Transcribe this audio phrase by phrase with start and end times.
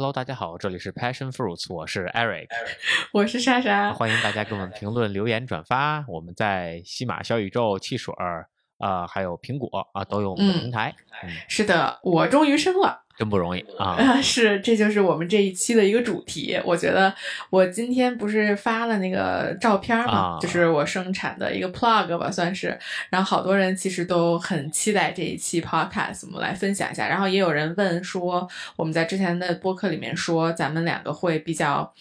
[0.00, 2.48] Hello，大家好，这里是 Passion Fruits，我是 Eric，
[3.12, 6.02] 我是莎莎，欢迎大家给我们评论、留言、转发。
[6.08, 13.02] 我们在西马小宇宙、汽水儿啊、还有苹果啊，都有我们的嗯平台，嗯，是的，我终于生了。
[13.20, 13.90] 真不容易啊。
[14.00, 16.58] 啊，是，这就是我们这一期的一个主题。
[16.64, 17.14] 我觉得
[17.50, 22.78] 我今天不是发了那个照片嘛，啊就是我生产的一个 plug 吧，算是。
[23.10, 27.06] 然后好多人其实都很期待这一期 podcast，我们来分享一下。
[27.06, 31.92] 然后也有人问说，我们在之前的播客里面说，咱们两个会比较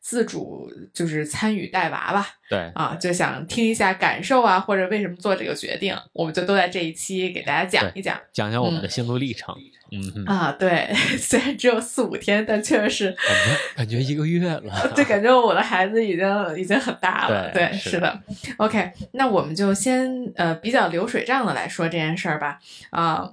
[0.00, 8.16] 自主，就是参与带娃吧，对，啊，就想听一下感受啊，或者为什么做这个决定，我们就都在这一期给大家讲一讲。
[8.32, 9.52] 讲讲我们的心路历程。
[9.58, 9.77] 嗯
[10.12, 14.62] 哼，啊，对， 虽然只有四五天，但确实是，感觉感觉一个月了。
[14.94, 17.50] 对，感觉我的孩子已经已经很大了。
[17.52, 18.20] 对，对是是的。
[18.58, 22.58] OK，那我们就先呃比较流水账的来说这件事儿吧。
[22.90, 23.30] 啊、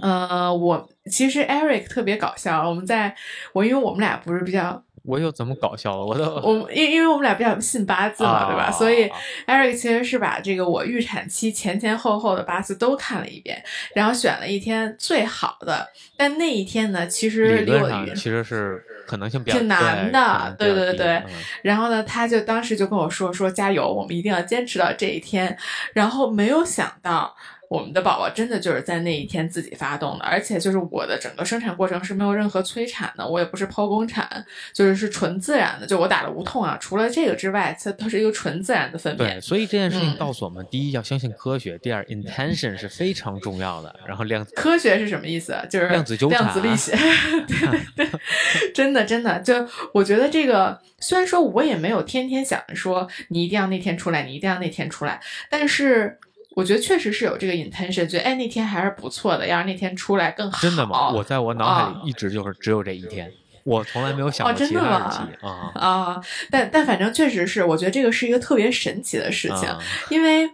[0.00, 3.14] 呃，我其实 Eric 特别搞笑，我们在
[3.52, 6.04] 我因为我们俩不是比较，我又怎么搞笑了？
[6.04, 8.64] 我都我因因为我们俩比较信八字嘛，对吧？
[8.64, 9.10] 啊所以
[9.46, 13.62] Eric 其实是把这个我预产期前前后后的八字都看了一遍，
[13.94, 15.88] 然后选了一天最好的。
[16.16, 21.24] 但那一天呢，其实离我其实是可能性比较挺难的对对对嗯
[21.62, 25.56] 然后呢，他就当时就跟我说说加油，我们一定要坚持到这一天。
[25.94, 27.34] 然后没有想到，
[27.72, 36.76] 我们的宝宝真的就是在那一天自己发动的，而且就是我的整个生产过程是没有任何催产的，我也不是剖宫产，就是是纯自然的，就我打了无痛啊。
[36.78, 39.40] 除了这个之外，它它是一个纯自然的分娩对，。
[39.40, 43.94] 所以这件事情嗯告诉我们：第一，要相信科学；第二 intention 是非常重要的。
[44.06, 45.56] 然后量子科学是什么意思？
[45.70, 46.92] 就是量子纠缠量子力学。
[47.48, 47.56] 对
[47.96, 56.18] 对 对，真的真的，就我觉得这个，虽然说我也没有天天想着说你一定要那天出来，你一定要那天出来，但是
[56.54, 60.58] 我觉得确实是有这个 intention，觉得哎那天还是不错的，要是那天出来更好。
[60.60, 61.10] 真的吗？
[61.10, 63.32] 我在我脑海啊里一直就是只有这一天，
[63.64, 65.72] 我从来没有想哦过其真的吗他日期啊。
[65.74, 66.20] 啊，
[66.50, 69.78] 但但反正确实是，我觉得这个是一个特别神奇的事情，啊
[70.10, 70.50] 因为。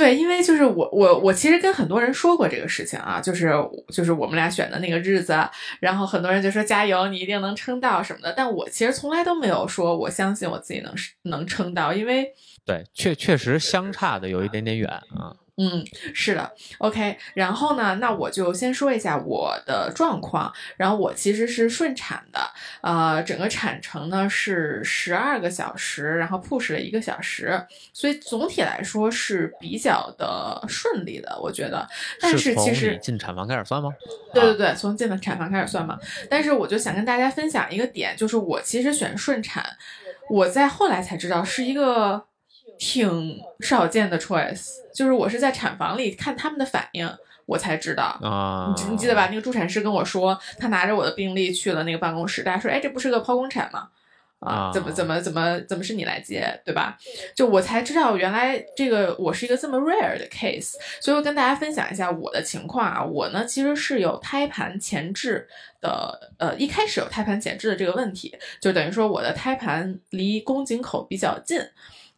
[0.00, 3.52] 对，因为就是我我我其实跟很多人说过这个事情啊，就是
[3.92, 5.38] 就是我们俩选的那个日子，
[5.78, 10.94] 然后很多人就说加油，你一定能撑到什么的，但我其实从来都没有说我相信我自己能
[11.24, 12.32] 能撑到，因为
[12.64, 15.36] 对，确确实相差的有一点点远啊。
[15.62, 15.84] 嗯，
[16.14, 17.18] 是的，OK。
[17.34, 20.50] 然后呢，那我就先说一下我的状况。
[20.78, 22.40] 然后我其实是顺产的，
[22.80, 27.62] 呃，整个产程呢是十二个小时，然后 push 了一个小时，
[27.92, 31.86] 所以总体来说是比较的顺利的，我觉得。
[32.22, 33.90] 但是从其实你进产房开始算吗？
[33.90, 35.98] 啊对对对，从进了产房开始算嘛。
[36.30, 39.62] 但是我就想跟大家分享一个点，就是我其实选顺产，
[40.30, 42.24] 我在后来才知道是一个
[42.78, 47.10] 挺少见的 choice，就是我是在产房里看他们的反应，
[47.46, 48.04] 我才知道。
[48.22, 49.26] 啊，你记你记得吧？
[49.28, 53.88] 那个助产师跟我说，他拿着我的病历去了那个办公室，大家说，哎，这不是个剖宫产吗？
[54.40, 56.96] 啊，怎么啊怎么怎么怎么是你来接，对吧？
[57.36, 63.04] 就我才知道，原来这个我是一个这么 rare 的 case，所以我跟大家分享一下我的情况啊。
[63.04, 65.46] 我呢其实是有胎盘前置
[65.82, 71.60] 的，呃，一开始有胎盘前置的这个问题，就等于说我的胎盘离宫颈口比较近。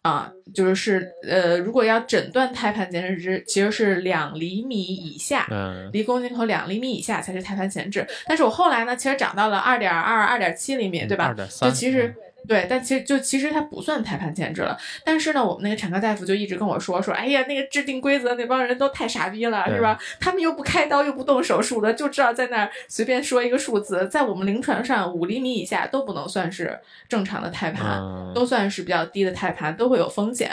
[0.03, 8.07] 啊，就是是呃，如果要诊断胎盘前置，其实是两厘米以下，嗯离宫颈口两厘米以下才是胎盘前置。
[8.27, 11.27] 但是我后来呢，其实长到了二点二、二点七厘米，对吧？
[11.27, 12.15] 二点三，就其实。
[12.49, 19.99] 对，但其实就其实它不算胎盘前置了，但是呢，我们那个产科大夫就一直跟我说说，哎呀，那个制定规则那帮人都太傻逼了，是吧？
[20.19, 30.51] 他们又不开刀又不动手术的，就知道在那儿随便说一个数字，在我们临床上五厘米以下都不能算是正常的胎盘，嗯都算是比较低的胎盘，都会有风险。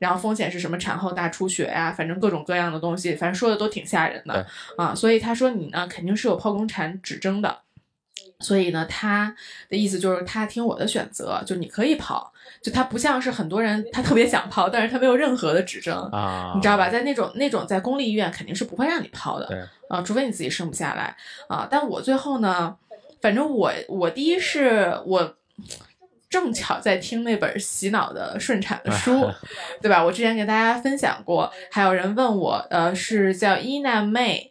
[0.00, 0.80] 然后风险是什么？
[0.80, 4.46] 产后大出血呀、反正各种各样的东西，反正说的都挺吓人的
[4.78, 4.94] 啊。
[4.94, 7.58] 所以他说你呢肯定是有剖宫产指征的。
[8.40, 9.34] 所以呢，他
[9.68, 12.26] 的意思就是他听我的选择，就你可以剖，
[12.62, 16.88] 就他不像是很多人他特别想剖，但是他没有任何的指证，啊，你知道吧？
[16.88, 21.14] 在那种那种在公立医院肯定是不会让你剖的，对啊，除非你自己生不下来
[21.48, 21.68] 啊。
[21.70, 22.74] 但我最后呢，
[23.20, 25.36] 反正我我第一是我
[26.30, 29.30] 正巧在听那本洗脑的顺产的书，
[29.82, 30.02] 对吧？
[30.02, 34.46] 我之前给大家分享过，还有人问我，呃，是叫伊娜妹。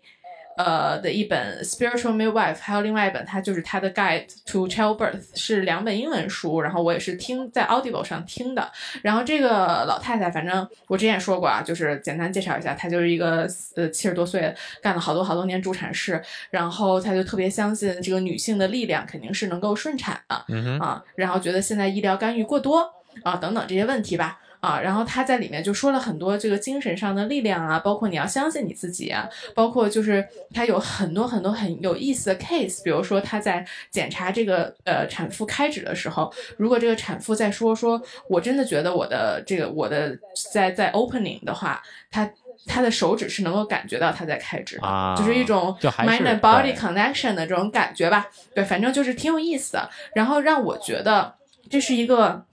[0.59, 8.69] 呃的一本 Spiritual Midwife，还有另外一本，它就是它的 Guide to Childbirth，是两本英文书，然后我也是听在 Audible 上听的。
[9.01, 13.47] 然后这个老太太，反正我之前也说过啊，就是简单介绍一下，她就是一个
[13.77, 22.85] 呃七十多岁，干了好多好多年助产士，然后她就特别相信这个女性的力量肯定是能够顺产的嗯哼，啊，然后觉得现在医疗干预过多
[23.23, 24.37] 啊等等这些问题吧。
[24.59, 40.17] 啊，然后他在里面就说了很多这个精神上的力量啊，包括你要相信你自己啊，包括就是他有很多很多很有意思的 case，比如说他在检查这个呃产妇开指的时候，如果这个产妇在说说我真的觉得我的这个我的
[40.51, 41.81] 在在 opening 的话，
[42.11, 42.29] 他。
[42.67, 48.27] 他的手指是能够感觉到他在开指的，啊就是一种 mind and body connection 的这种感觉吧。
[48.53, 49.89] 对，反正就是挺有意思的。
[50.13, 51.33] 然后让我觉得
[51.69, 52.45] 这是一个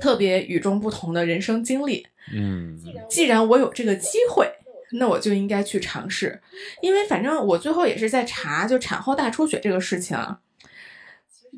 [0.00, 2.06] 特别与众不同的人生经历。
[2.32, 2.78] 嗯，
[3.08, 4.48] 既然我有这个机会，
[4.92, 6.40] 那我就应该去尝试。
[6.80, 10.38] 因为反正我最后也是在查，就产后大出血这个事情啊，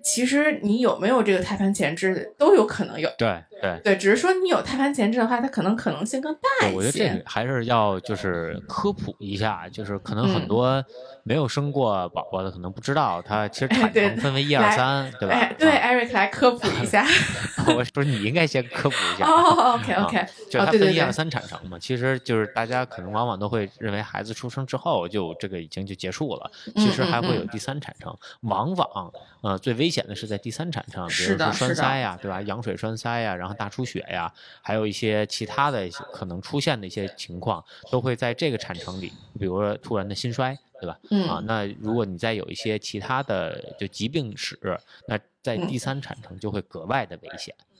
[0.02, 3.10] 其实你有没有这个胎盘前置都有可能有。
[3.18, 3.80] 对对。
[3.84, 7.22] 对，只是说你有胎盘前置的话，它可能可能性更大一些我觉得这些里。
[7.26, 10.84] 还是要就是科普一下，就是可能很嗯多
[11.24, 15.34] 没有生过宝宝的可能不知道，它 其实产对程分为一二三，对吧？
[15.34, 17.06] 哎，对啊，Eric 来科普一下。
[17.76, 19.24] 我说你应该先科普一下。
[19.26, 32.42] 哦，OK 啊 OK，就哦，对对对它分一二，三产程嘛，其实就是大家可能往往都会认为孩子出生之后就这个已经就结束了，其实还会有第三产程，往往呃最危险的是在第三产程，比如说栓塞呀，对吧？
[32.42, 40.98] 羊水栓塞呀，然后大出血呀，还有一些其他的可能出现的一些情况，都会在这个产程里，比如说突然的心衰，对吧？
[41.10, 44.58] 嗯啊，那如果你再有一些其他的就疾病史，
[45.06, 47.54] 那在嗯第三产程就会格外的危险。
[47.60, 47.71] 嗯，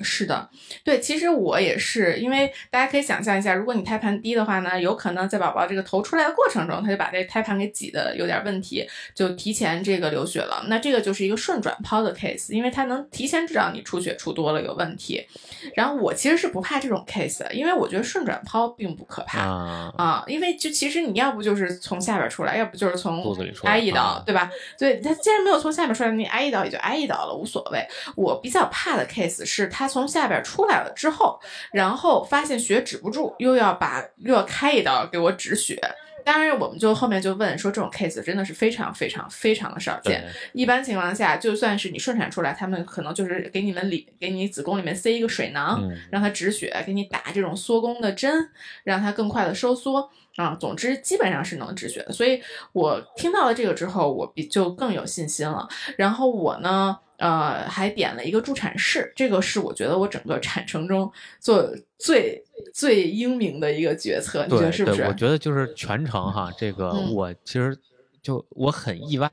[0.00, 0.48] 是的，
[0.82, 10.64] 对，其实我也是，因为大家可以想象一下，如果你胎盘低的话呢，有可能在宝宝这个头出来的过程中，他就把这胎盘给挤的有点问题，就提前这个流血了。
[10.68, 15.26] 那这个就是一个顺转剖的 case，因为它能提前知道你出血出多了有问题。
[15.74, 19.40] 然后我其实是不怕这种 case 的，因为我觉得顺转剖并不可怕。
[19.40, 24.50] 啊，啊，因为就其实你要不就是从下边出来，要不就是从肚子里出来挨一刀啊，对吧？
[24.78, 27.86] 所以他既然没有从下边出来，你挨一刀也就挨一刀了，无所谓。
[28.16, 31.38] 我比较怕的 case 是他从下边出来了之后，
[31.72, 35.80] 然后发现血止不住，又要把又要开一刀给我止血。
[36.24, 40.24] 当然，我们就后面就问说，这种 case 真的是非常非常非常的少见。
[40.54, 48.48] 一般情况下，就算是你顺产出来，他们可能就是给你们里给你子宫里面塞一个水囊，嗯让它止血，给你打这种缩宫的针，
[48.84, 50.56] 让它更快的收缩啊。
[50.58, 52.12] 总之，基本上是能止血的。
[52.12, 52.42] 所以
[52.72, 55.68] 我听到了这个之后，我比就更有信心了。
[55.98, 65.06] 然后我呢，呃，还点了一个助产士，这个是我觉得我整个产程中做最最英明的一个决策，你觉得是不是对，？
[65.06, 67.76] 我觉得就是全程哈，这个嗯我其实
[68.20, 69.30] 就我很意外，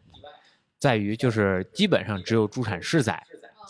[0.78, 3.22] 在于就是基本上只有助产士在，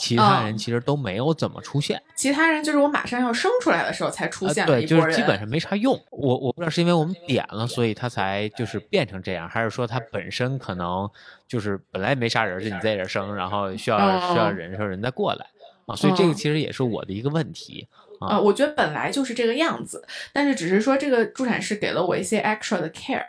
[0.02, 2.02] 其他哦人其实都没有怎么出现。
[2.16, 5.94] 其他人就是我马上要生出来的时候才出啊现了对，就是基本上没啥用。
[6.10, 11.08] 我我不知道是因为我们点了，所以他才就是变成这样，还是说他本身可能
[11.48, 15.46] 就是本来没啥人，就你在这儿生，然后需要、嗯需要人的时候人再过来
[15.86, 17.88] 啊，所以这个嗯其实也是我的一个问题。
[18.20, 23.26] 啊、我觉得本来就是这个样子，但是只是说这个助产士给了我一些 extra 的 care，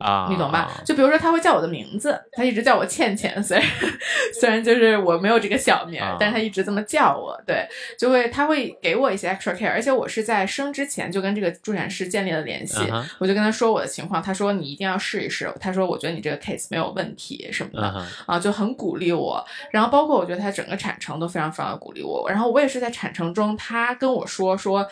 [0.00, 0.70] 啊，你懂吧？
[0.84, 3.66] 就比如说他会叫我的名字，他一直叫我倩倩， 虽然
[4.40, 7.66] 虽然就是我没有这个小名，啊但是他一直这么叫我，对，
[7.98, 12.78] 就会他会给我一些 extra care，而且我是在生之前就跟这个助产师建立了联系，
[13.18, 17.86] 我就跟他说我的情况，他说你一定要试一试，他说我觉得你这个 case 没有问题什么的，
[18.26, 19.44] 啊，就很鼓励我。
[19.70, 22.28] 然后包括我觉得他整个产程都非常非常的鼓励我。
[22.30, 24.86] 然后我也是在产程中，他跟我说说，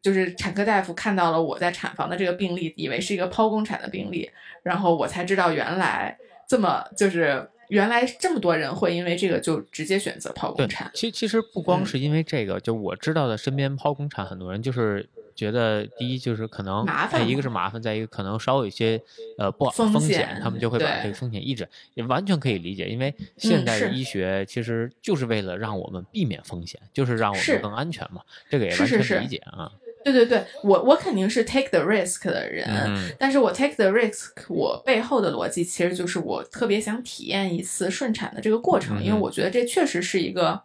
[0.00, 4.30] 就是产科大夫看到了我在产房的这个病例，以为是一个剖宫产的病例，
[4.62, 6.16] 然后我才知道原来
[6.46, 10.90] 这么就是原来这么多人会因为这个就直接选择剖宫产，。
[10.94, 19.00] 其其实不光嗯是因为这个，就我知道的身边剖宫产很多人就是觉得，第一就是可能麻烦哎一个是麻烦，再一个可能稍有一些
[19.36, 29.70] 呃不好风风险他们就会把这个风险抑制，也完全可以理解，因为现代的医学其实就是为了让我们避免风险，就是让我们更安全嘛，这个也完全理解啊。
[30.02, 40.60] 对对对，我我肯定是 take the risk 的人，嗯但是我 take the risk，我背后的逻辑其实就是我特别想体验一次顺产的这个过程，因为嗯我觉得这确实是一个，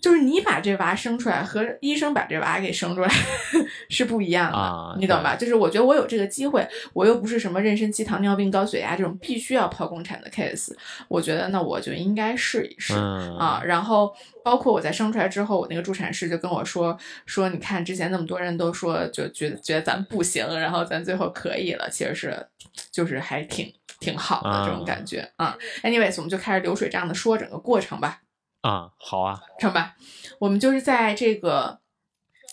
[0.00, 3.08] 就是你把这娃生出来和医生把这娃给生出来
[3.90, 5.34] 是不一样的，啊你懂吧？
[5.36, 10.72] 就是我觉得我有这个机会，我又不是什么妊娠期糖尿病、高血压这种必须要剖宫产的 case，
[11.08, 12.94] 我觉得那我就应该试一试。
[12.94, 14.14] 嗯啊，然后
[14.44, 22.46] 包括我在生出来之后，我那个助产师就跟我说说，你看之前那么多人都说就觉得觉得咱不行，然后咱最后可以了，其实是
[22.92, 25.56] 就是还挺挺好的这种感觉啊。
[25.82, 28.20] anyways，我们就开始流水账的说整个过程吧，
[28.60, 29.96] 啊，好啊，成吧？
[30.38, 31.78] 我们就是在这个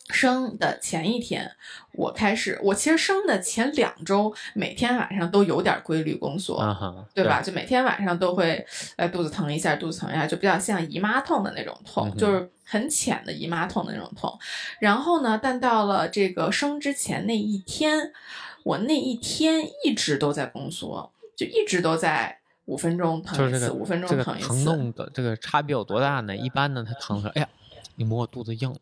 [0.09, 1.51] 生的前一天，
[1.93, 6.57] 我开始，我其实生的前两周，每天晚上都有点规律宫缩，
[7.15, 7.41] 对吧？
[7.41, 8.63] 就每天晚上都会，
[8.97, 14.37] 呃，肚子疼一下，肚子疼一下，就比较像姨妈痛的那种痛，嗯就是很浅的姨妈痛的那种痛。
[14.79, 18.11] 然后呢，但到了这个生之前那一天，
[18.63, 24.47] 我那一天一直都在宫缩，就一直都在五分钟疼一次，就是这个五分钟这个疼一次。
[24.47, 26.35] 疼痛的这个差别有多大呢？
[26.35, 27.47] 一般呢，他疼说，哎呀，
[27.95, 28.77] 你摸我肚子硬了。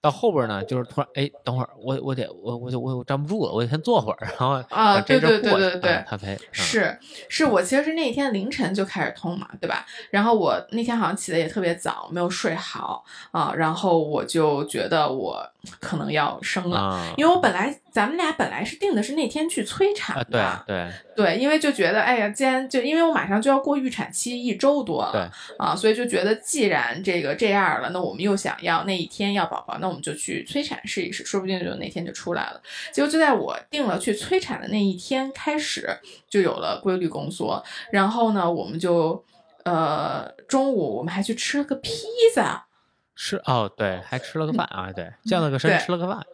[0.00, 9.84] 到后边呢，就是突然，哎，等会儿，我我得我我就我我站不住了，我得先坐会儿，然后啊对对对对对啊他才嗯是是，我其实是那天凌晨就开始痛嘛，对吧？
[10.10, 15.44] 然后我那天好像起的也特别早，没有睡好啊，然后我就觉得我
[15.80, 32.62] 可能要生了，啊因为我本来咱们俩本来是定的是那天去催产啊，的，对对对，因为就觉得，哎呀，既然就因为我马上就要过预产期一周多了，对啊，所以就觉得既然这个这样了，那我们又想要那一天要宝宝，那我们就去催产试一试，说不定就那天就出来了。
[32.92, 35.98] 结果就在我定了去催产的那一天开始，
[36.30, 37.60] 就有了规律宫缩，
[37.90, 39.24] 然后呢，我们就
[39.64, 41.90] 呃中午我们还去吃了个披
[42.32, 42.66] 萨，
[43.16, 46.24] 吃哦，对，还吃了个饭啊，对，健了个身，吃了个饭，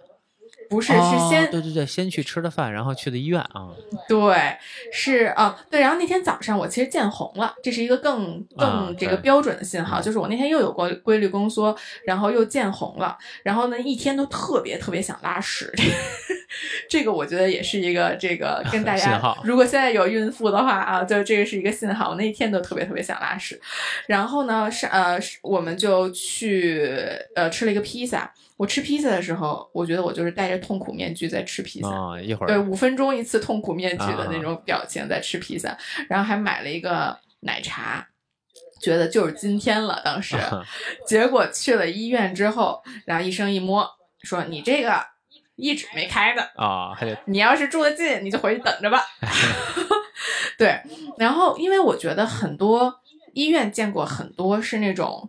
[0.74, 3.68] 不是哦是先对对对，先去吃的饭，然后去的医院啊，
[4.08, 4.56] 对，
[4.92, 5.80] 是啊，对。
[5.80, 15.72] 然后那天早上我其实见红了，这是一个更啊更这个标准的信号，嗯就是我那天又有过规律宫缩，然后又见红了，然后呢一天都特别特别想拉屎。
[16.88, 22.10] 这个我觉得也是一个这个跟大 家，如果现在有孕妇的话啊，就这个是一个信号。
[22.10, 23.60] 我那一天都特别特别想拉屎，
[24.06, 26.88] 然后呢是呃我们就去
[27.36, 28.32] 呃吃了一个披萨。
[28.56, 31.88] 我吃披萨的时候，我觉得我就是戴着痛苦面具在吃披萨。
[31.88, 35.76] 啊，一会对，五分钟一次痛苦面具的啊那种表情在吃披萨，
[36.08, 38.06] 然后还买了一个奶茶，
[38.80, 40.00] 觉得就是今天了。
[40.04, 40.64] 当时，啊
[41.04, 43.84] 结果去了医院之后，然后医生一摸，
[44.22, 45.04] 说你这个
[45.56, 49.02] 一指没开的，啊，你要是住得近，你就回去等着吧。
[50.56, 50.80] 对，
[51.18, 53.00] 然后因为我觉得很多
[53.32, 55.28] 医院见过很多是那种。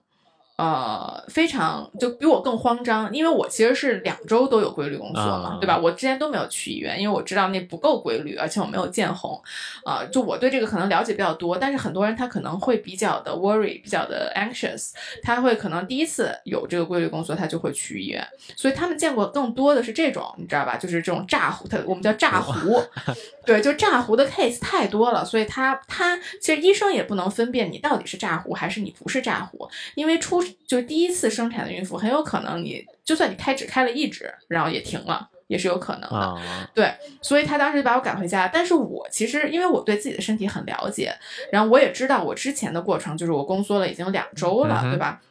[0.57, 5.77] 呃，非常就比我更慌张，因为我其实是两周都有规律宫缩嘛，啊对吧？
[5.77, 9.41] 我之前都没有去医院，因为我知道那不够规律，而且我没有见红，
[9.83, 20.77] 啊、就我对这个可能了解比较多，但是很多人他可能会比较的 worry，比较的 anxious，他会可能第一次有这个规律宫缩，他就会去医院，所以他们见过更多的是这种，你知道吧？
[20.77, 22.81] 就是这种炸糊，他我们叫炸糊，
[23.45, 36.17] 对，就炸糊的 case 太多了，所以他他其实医生也不能分辨你到底是炸糊还是你不是炸糊，因为出就是第一次生产的孕妇很有可能你就算你开只开了一指，然后也停了，也是有可能的。
[36.17, 38.47] 啊，对，所以他当时就把我赶回家。
[38.47, 41.13] 但是我其实因为我对自己的身体很了解，
[41.51, 45.21] 然后我也知道我之前的过程就是我宫缩了已经两周了，嗯对吧？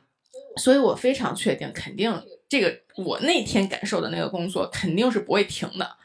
[0.57, 5.97] 所以我非常确定，肯定这个我那天感受的那个宫缩肯定是不会停的。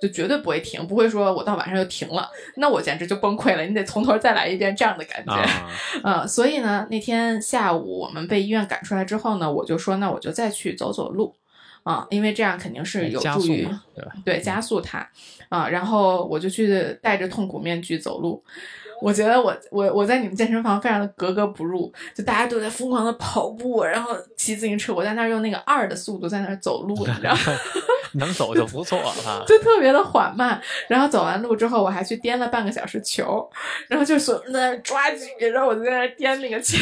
[0.00, 3.62] 就绝对不会停，不会说我到晚上就停了，那我简直就崩溃了。
[3.62, 5.32] 你得从头再来一遍这样的感觉。
[5.32, 5.70] 啊，
[6.04, 11.34] 嗯，所以呢，那天下午我们被医院赶出来之后呢，我就说，那我就再去走走路，
[11.82, 14.04] 啊，因为这样肯定是有助于对？
[14.24, 15.08] 对加速它，
[15.48, 18.42] 啊，然后我就去戴着痛苦面具走路。
[19.02, 27.38] 我觉得我我我在你们健身房非常的格格不入，就大家都在疯狂的跑步，然后骑自行车，我在那儿用那个二的速度在那儿走路，你知道吗？
[28.18, 29.44] 能走就不错了。
[29.46, 30.60] 就特别的缓慢。
[30.88, 33.48] 然后走完路之后，我还去颠了半个小时球，
[33.88, 36.78] 然后就所有人在那抓举，然后我就在那颠那个球。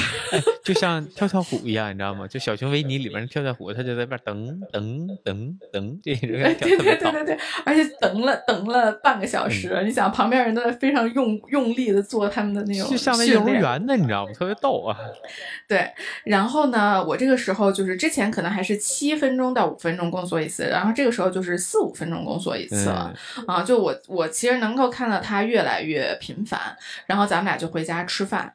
[0.62, 2.26] 就像跳跳虎一样，你知道吗？
[2.26, 6.76] 就小熊维尼里面的跳跳虎，他就在那边噔噔噔噔，这一直在跳，对。
[6.76, 14.32] 对对对对，而且等了等了半个小时，你想旁边人都在非常用用力的做他们的那种就像那幼儿园的，你知道吗？
[14.32, 14.96] 特别逗啊！
[15.68, 15.90] 对，
[16.24, 23.62] 然后呢，我这个时候就是之前可能还是七分钟到五分钟工作一次，然后这个时候就是四五分钟宫缩一次了、嗯啊。
[23.62, 26.76] 就我我其实能够看到他越来越频繁，
[27.06, 28.54] 然后咱们俩就回家吃饭，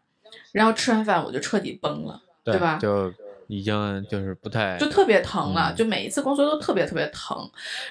[0.52, 3.12] 然后吃完饭我就彻底崩了，对吧就
[3.48, 7.36] 已经就是不太就特别疼了，嗯就每一次宫缩都特别特别疼，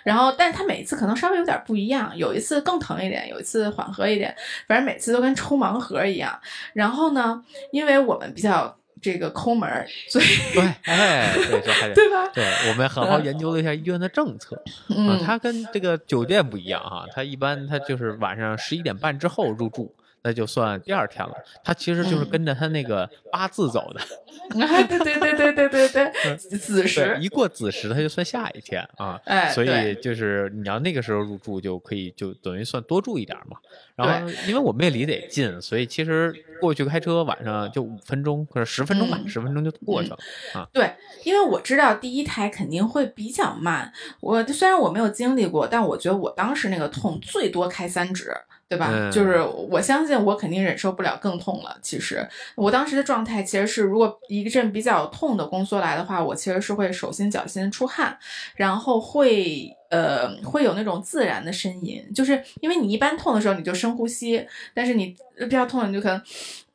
[0.04, 4.32] 然后但是他每一次可能稍微有点不一样，有一次更疼一点，有一次缓和一点，
[4.68, 6.38] 反正每次都跟抽盲盒一样。
[6.74, 7.42] 然后呢，
[7.72, 10.24] 因为我们比较这个抠门儿，所以
[10.54, 12.28] 对，哎，对，这还得对吧？
[12.34, 19.94] 对，我们好好研究了一下医院的政策啊，嗯，它跟这个酒店不一样哈，它一般它就是晚上十一点半之后入住。
[20.22, 21.32] 那就算第二天了，
[21.62, 24.00] 他其实就是嗯跟着他那个八字走的，
[24.64, 29.20] 啊，对对对对对对对，子，时，一过子时，他就算下一天啊。
[29.24, 33.56] 哎，所以就是你要那个时候入住，就可以就等于算多住一点嘛。
[33.94, 40.18] 然后因为我们也离得也近，所以其实过去开车晚上就五分钟或者十分钟吧，嗯十分钟就过去了
[40.54, 40.66] 啊。
[40.72, 40.92] 对，
[41.24, 43.92] 因为我知道第一胎肯定会比较慢。
[44.20, 48.32] 我虽然我没有经历过，但我觉得我当时那个痛最多开三指，
[48.68, 48.90] 对吧？
[48.92, 51.76] 嗯就是我相信我肯定忍受不了更痛了。
[51.80, 58.18] 其实我当时的状态其实是，如果一阵比较痛的宫缩来的话，我其实是会手心脚心出汗，
[58.56, 59.74] 然后会。
[59.90, 66.22] 呃，会有那种自然的呻吟，就是因为你一般痛的时候你就深呼吸，但是你比较痛，你就可能，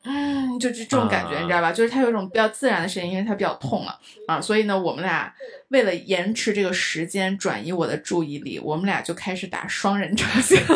[0.05, 1.71] 嗯，就是这种感觉，啊你知道吧？
[1.71, 3.93] 就是它有一种比较自然的声音，因为它比较痛嘛，
[4.25, 5.31] 啊，所以呢，我们俩
[5.67, 10.57] 为了延迟这个时间，转移我的注意力，我们俩就开始打双人成行。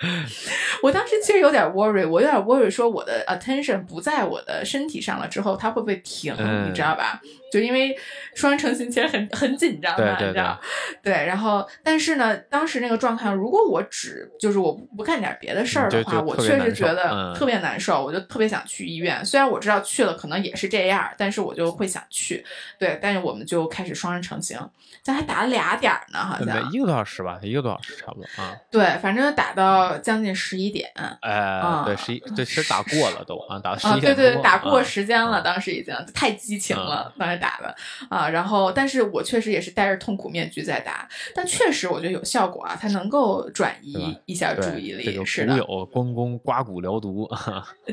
[0.82, 6.34] 我当时其实有点 worry，我有点 worry，说我的 attention 不在我的身体上了之后，它会不会停？
[6.38, 7.20] 嗯你知道吧？
[7.52, 7.96] 就因为
[8.34, 10.60] 双人成行其实很很紧张嘛，对对你知道？
[11.02, 19.24] 对，然后但是呢，当时那个状态，如果我只就是我不干点别的事儿的话，我确实觉得嗯特别难受，我就特别想去医院。
[19.24, 22.44] 虽然我知道去了可能也是这样，但是我就会想去。
[22.78, 24.58] 对，但是我们就开始双人成行，
[25.02, 26.70] 咱还打了俩点儿呢，好对像。
[26.72, 28.54] 一个多小时吧，一个多小时差不多啊。
[28.70, 30.90] 对，反正打到将近十一点。
[31.22, 37.74] 呃，对，十一对，其实打过了都啊，打到十啊，一对对，打过啊时间了，啊当时已经太激情了，嗯当时打的
[38.08, 38.28] 啊。
[38.28, 45.04] 然后，但是我确实也是戴着痛苦面具在打，但确实我觉得有效果啊，它能够转移一下注意力。
[45.04, 47.28] 这个是的，古有关公刮骨疗毒，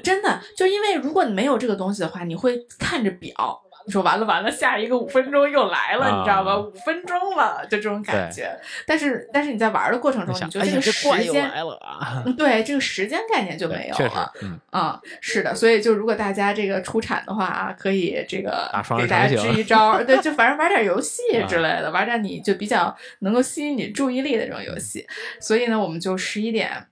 [0.03, 3.61] 真的，就是因为如果你没有这个东西的话，你会看着表。
[3.85, 6.51] 你说完了完了，下一个五分钟又来了，你知道吧？
[6.51, 8.49] 啊五分钟了，就这种感觉。
[8.87, 25.05] 但是但是你在玩的过程中，想你就这个时间，又来了对这个时间概念就没有确实了。，嗯，嗯，是的，所以就如果大家这个出产的话啊，可以这个给大家支一招儿，对，就反正玩点游戏 啊之类的，玩点你就比较能够吸引你注意力的这种游戏。
[25.39, 26.87] 所以呢，我们就十一点，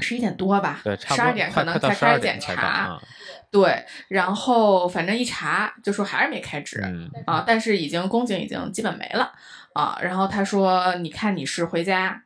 [0.00, 3.02] 十一点多吧，十二点可能才开始检12点才到查，啊，
[3.50, 9.32] 对，然后反正一查就说还是没开指，嗯，啊，但是已经宫颈已经基本没了
[9.72, 9.98] 啊。
[10.02, 12.22] 然后他说：“你看你是回家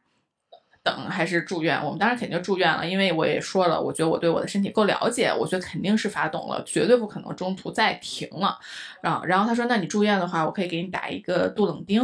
[0.82, 8.58] 等还是住院？”我们当然肯定住院了，因为我也说了，我觉得我对我的身体够了解，我觉得肯定是发动了，绝对不可能中途再停了
[9.02, 9.22] 啊。
[9.24, 12.02] 然后他说：“那你住院的话，我可以给你打一个杜冷丁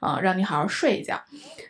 [0.00, 1.20] 啊，让你好好睡一觉。”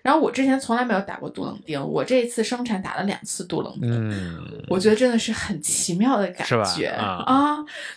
[0.03, 4.11] 然后我之前从来没有打过杜冷丁，我这一次生产打了两次杜冷丁。
[4.11, 7.23] 嗯，我觉得真的是很奇妙的感觉啊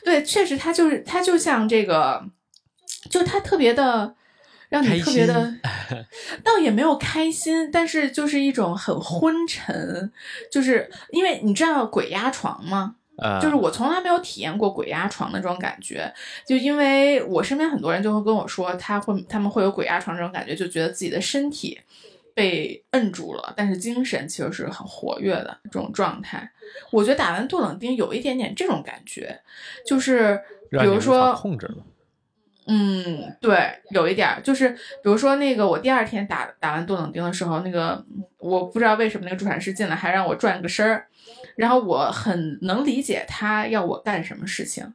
[0.04, 2.26] 对，确实，它就是它就像这个，
[3.10, 4.14] 就它特别的
[4.74, 5.54] 让你特别的，
[6.44, 10.12] 倒也没有开心，但是就是一种很昏沉，
[10.52, 12.96] 就是因为你知道鬼压床吗？
[13.18, 16.12] 呃，就是我从来没有体验过鬼压床的这种感觉，
[16.48, 21.80] 就因为我身边很多人就会跟我说，他会他们会有鬼压床这种感觉，就觉得自己的身体
[22.34, 26.52] 被摁住了，但是精神其实是很活跃的这种状态。
[26.90, 29.40] 我觉得打完杜冷丁有一点点这种感觉，
[29.86, 31.86] 就是比如说控制了，
[32.68, 33.58] 嗯，对，
[33.92, 38.04] 有一点儿，就是比如说那个我第二天打打完杜冷丁的时候，那个
[38.40, 41.06] 我不知道为什么那个助产师进来还让我转个身儿，
[41.56, 44.94] 然后我很能理解他要我干什么事情，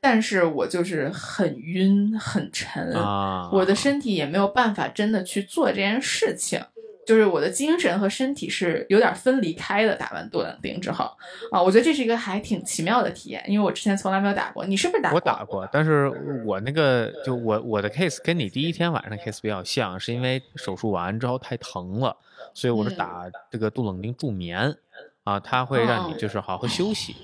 [0.00, 6.62] 但是我就是很晕很沉，啊，我的身体也没有办法真的去做这件事情。
[7.08, 9.96] 就是我的精神和身体是有点分离开的。
[9.96, 11.10] 打完杜冷丁之后
[11.50, 14.66] 啊，我觉得这是一个还挺奇妙的体验，因为我之前从来没有打过。
[14.66, 15.16] 你是不是打过？
[15.16, 16.06] 我打过，但是
[16.44, 22.14] 我那个就我我的 case 跟你第一天晚上的 case 比较像，是因为手术完之后太疼了，
[22.52, 24.76] 所以我是嗯打这个杜冷丁助眠
[25.24, 27.16] 啊，它会让你哦就是好好休息。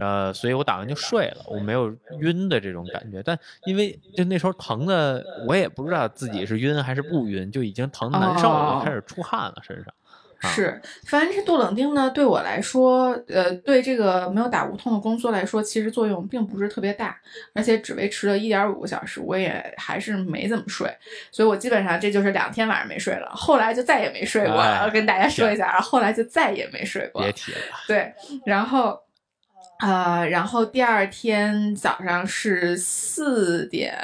[0.00, 9.94] 呃，所以我打完就睡了，我没有晕的这种感觉，但因为就那时候疼的，我也不知道自己是晕还是不晕，就已经疼得难受了，开始出汗了身上。
[10.42, 17.14] 啊是，反正这杜冷丁呢，对我来说，呃，对这个没有打无痛的宫缩来说，其实作用并不是特别大，
[17.52, 20.90] 而且只维持了一点五个小时，我也还是没怎么睡，
[21.30, 24.78] 所以我基本上这就是两天晚上没睡了，后来就再也没睡过了。
[24.78, 27.20] 哎跟大家说一下啊，后来就再也没睡过。
[27.20, 28.14] 别提了，对，
[28.46, 28.98] 然后。
[29.80, 33.96] 呃，然后第二天早上是四点，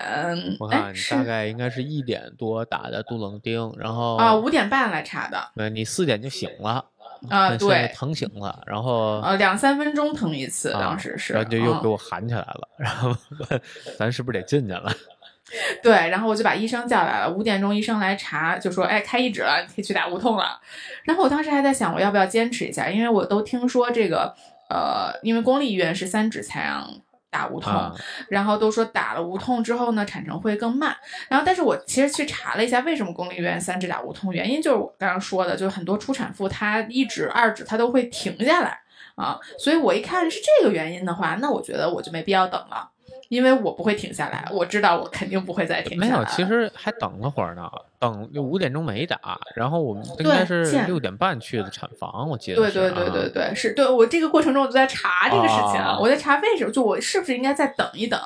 [0.58, 6.84] 我看你大概应该是一点多打的杜冷丁，然后啊五点半来查的，对，你四点就醒了，
[7.28, 13.14] 啊， 对，疼醒了，然后呃，两三分钟疼一次，啊当时是，然后就又嗯给我喊起来了，然后
[13.50, 13.60] 问
[13.98, 14.90] 咱是不是得进去了？
[15.80, 20.58] 对，然后我就把医生叫来了，五点钟医生来查，就说，哎，开一指了，你可以去打无痛了。
[21.04, 24.34] 然后我当时还在想，我要不要坚持一下，因为我都听说这个，
[24.68, 26.88] 呃，因为公立医院是三指采样
[27.30, 27.94] 打无痛，啊
[28.28, 30.96] 然后都说打了无痛之后呢，产程会更慢。
[31.28, 38.78] 然后，但是我其实去查了一下，为什么公立医院三指打无痛，原因就是我刚刚说的，就是很多初产妇她一指、二指她都会停下来
[39.14, 42.90] 啊，所以我一看是这个原因的话，那我觉得我就没必要等了。
[43.28, 46.24] 因为我不会停下来，我知道我肯定不会再停下来没有。
[46.26, 58.18] 其实还等了会儿呢，等五点钟没打，然后我们应该是见六点半去的产房，我记得对对对对啊对，是对我这个过程中我就在查这个事情，啊我在查为什么，就我是不是应该再等一等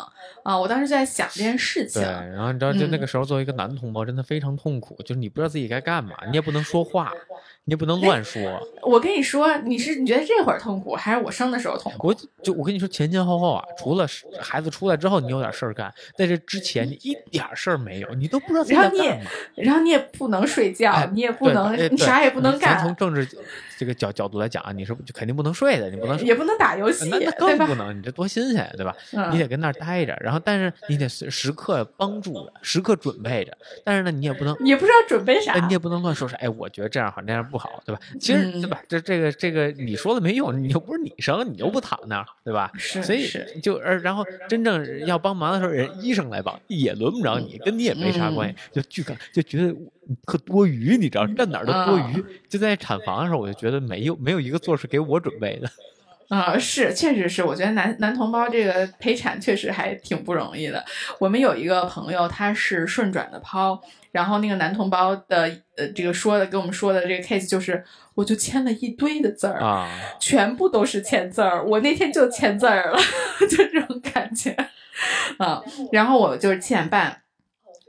[0.42, 0.58] 啊？
[0.58, 2.10] 我当时就在想这件事情对，。
[2.10, 7.12] 然后你知道，就那嗯个时候作为一个男同胞，真的非常痛苦，就是你不知道自己该干嘛，你也不能说话，
[7.64, 8.60] 你也不能乱说。
[8.82, 12.08] 我跟你说，你是你觉得这会儿痛苦，还是我生的时候痛苦？
[12.08, 14.06] 我就我跟你说，前前后后啊，除了
[14.40, 19.30] 孩子出来之后你有点事儿干，在这之前你一点事儿没有，你都不知道自己然后你也在干嘛。
[19.70, 23.26] 然后你也不能睡觉，哎你也不能，哎你啥也不能咱从，政治
[23.78, 27.74] 这个角角度来讲啊，你是就肯定不能睡的，你不能也不能打游戏，那那对不？
[27.76, 28.92] 能，你这多新鲜，对吧？
[29.12, 34.56] 嗯你得跟那儿待着，然后但是你得时时刻帮助着，时刻准备着，但是呢，你也不能。
[34.64, 35.60] 也不知道准备啥哎，。
[35.60, 38.00] 你也不能乱说啥，哎，我觉得这样好，那样不好，对吧？
[38.20, 38.82] 其实，嗯对吧？
[38.88, 42.70] 这这个这个你说了没用，你又不是你生，你又不躺那儿，对吧？
[42.76, 43.30] 是所以
[43.62, 49.72] 就而然后真正要帮忙的时候，人医生来帮，也轮不着你，跟你也没啥关系，就巨感就觉得
[50.06, 52.24] 你特多余，你知道，站哪儿都多余。
[52.48, 55.68] 就在产房的时候，我就觉得没有没有一个座是给我准备的。
[56.28, 60.84] 啊、是，确实是，我觉得男男同胞这个陪产确实还挺不容易的。
[61.18, 63.76] 我们有一个朋友，他是顺转的剖，
[64.12, 67.84] 然后那个男同胞的呃这个说的跟我们说的这个 case 就是，
[68.14, 72.98] 我就签了一堆的字儿，啊，全部都是签字儿，我那天就签字儿了，
[73.50, 74.56] 就这种感觉
[75.38, 75.60] 啊。
[75.90, 77.22] 然后我就是七点半，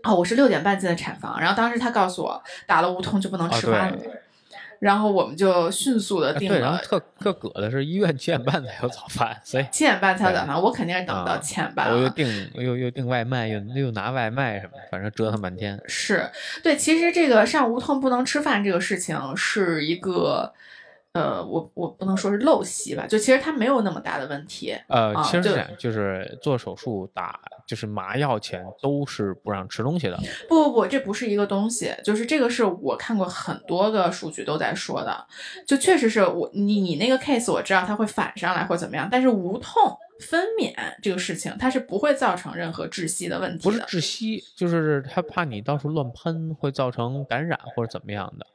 [0.03, 4.09] 哦，我是六点半进的产房，然后当时他告诉我打了无痛就不能啊吃饭了，对
[4.79, 11.95] 然后我们就迅速的啊对，然定了后特特葛的是医院七点半才有早饭，所以七点半才有早饭，我肯定是等不到啊七点半了。
[11.95, 15.79] 我又订又又订外卖，又又拿外卖什么，反正折腾半天。
[15.85, 16.27] 是
[16.63, 20.51] 对，其实这个上无痛不能吃饭这个事情是一个，
[21.13, 24.75] 呃，我我不能说是陋习吧，就其实它没有那么大的问题。
[24.87, 27.39] 呃，啊其实是这样，就是做手术打
[27.71, 30.19] 就是麻药前都是不让吃东西的。
[30.49, 35.25] 不不不，这不是一个东西，就是这个是我看过很多个数据都在说的，
[35.65, 43.79] 就确实是我你你那个 case 我知道它会反上来或者怎么样，但是无痛分娩这个事情它是不会造成任何窒息的问题不是。
[43.83, 48.45] 窒息，就是他怕你到处乱喷，会造成感染或者怎么样的。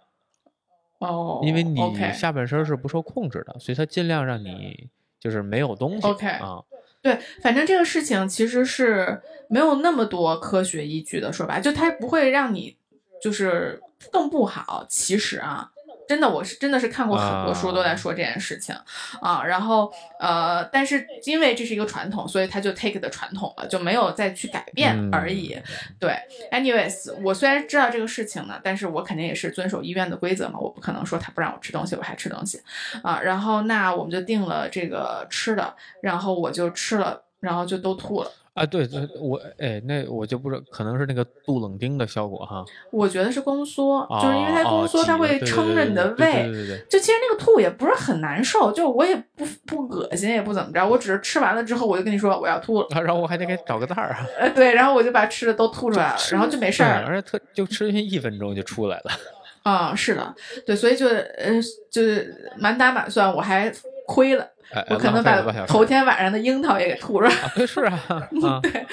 [0.99, 1.81] 哦，因为你
[2.13, 6.07] 下半身是不受控制的，所以他尽量让你就是没有东西。
[6.07, 6.61] OK 啊，
[7.07, 12.77] 对，反正这个事情其实是没有那么多科学依据的，说白，就它不会让你
[13.23, 14.85] 就是更不好。
[14.89, 15.71] 其实啊，
[16.09, 18.75] 真的，我是真的是看过很多书都在说这件事情
[19.21, 19.43] 啊。
[19.45, 25.59] 然后呃，但是因为这是一个传统，所以他就 take 的传统了，就没有再去改变嗯而已。
[25.99, 26.17] 对
[26.53, 32.63] ，anyways，我虽然知道这个事情呢，但是我肯定也是遵守医院的规则嘛，我不可能说他不让我吃东西，我还吃东西
[33.03, 33.21] 啊。
[33.23, 38.31] 然后那我们就定了这个吃的，然后我就吃了，然后就都吐了。
[38.57, 46.33] 啊，对对，我哎，那我就不知道，可能是那个杜冷丁的效果哈，我觉得是宫缩，就是因为它哦宫缩，它会撑着你的胃。
[46.33, 59.11] 对对对对就其实那个吐也不是很难受，就我也不不恶心，也不怎么着，我只是吃完了之后，我就跟你说我要吐了，啊，然后我还得给找个袋儿啊，呃，对，然后我就把吃的都吐出来了，然后就没事儿而且特就吃进去一分钟就出来了。
[59.67, 63.71] 啊、是的，对，所以就呃就是满打满算，我还
[64.07, 64.56] 亏了，哎，
[64.91, 67.67] 我可能把头天晚上的樱桃也给吐出来了。
[67.67, 67.99] 是啊，
[68.63, 68.87] 对，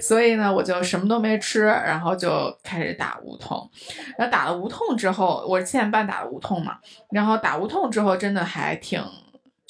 [0.00, 3.70] 所以呢，我就什么都没吃，然后就开始打无痛。
[4.18, 6.76] 然后打了无痛之后，我七点半打的无痛嘛，
[7.10, 9.02] 然后打无痛之后，真的还挺。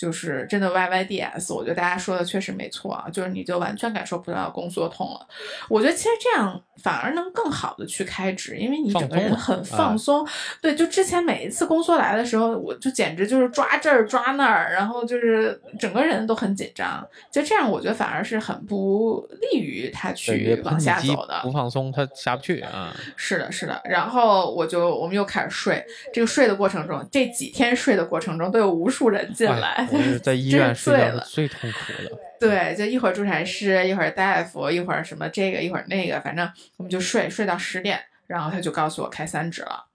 [0.01, 5.27] 就是真的 YYDS，我觉得大家说的确实没错啊，就是你就完全感受不到宫缩痛了。
[5.69, 10.27] 我觉得其实这样反而能更好的去开指，因为你整个人很放松。
[10.63, 17.07] 对，就之前每一次宫缩来的时候，我就简直就是抓这儿抓那儿，然后就是整个人都很紧张。
[17.31, 21.41] 就这样，我觉得反而是很不利于他去往下走的。
[21.43, 22.97] 不放松，他下不去啊。
[23.17, 23.79] 是的，是的。
[23.85, 25.85] 然后我就我们又开始睡，
[26.15, 32.19] 这个睡的过程中，这几天睡的过程中，都有无数人进来是在医院睡觉是最痛苦的。
[32.41, 39.87] 对，就一会儿助产师，一会儿大夫，一会儿什么这个，一会儿那个，反正我们就睡睡到十点，然后他就告诉我开三指了，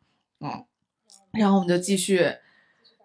[0.42, 0.64] 嗯，
[1.34, 2.32] 然后我们就继续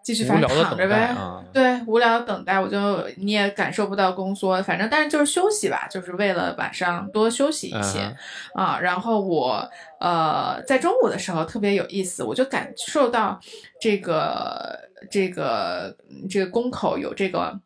[0.03, 0.47] 继续躺着
[0.87, 7.99] 呗，啊，对，无聊等待，我就你也感受不到宫缩，反正但是就是休息吧，就是为了晚上多休息一些、
[8.55, 8.79] 嗯啊。
[8.79, 13.39] 然后我呃在中午的时候特别有意思，我就感受到
[13.79, 15.95] 这个这个
[16.29, 17.59] 这个宫口有这个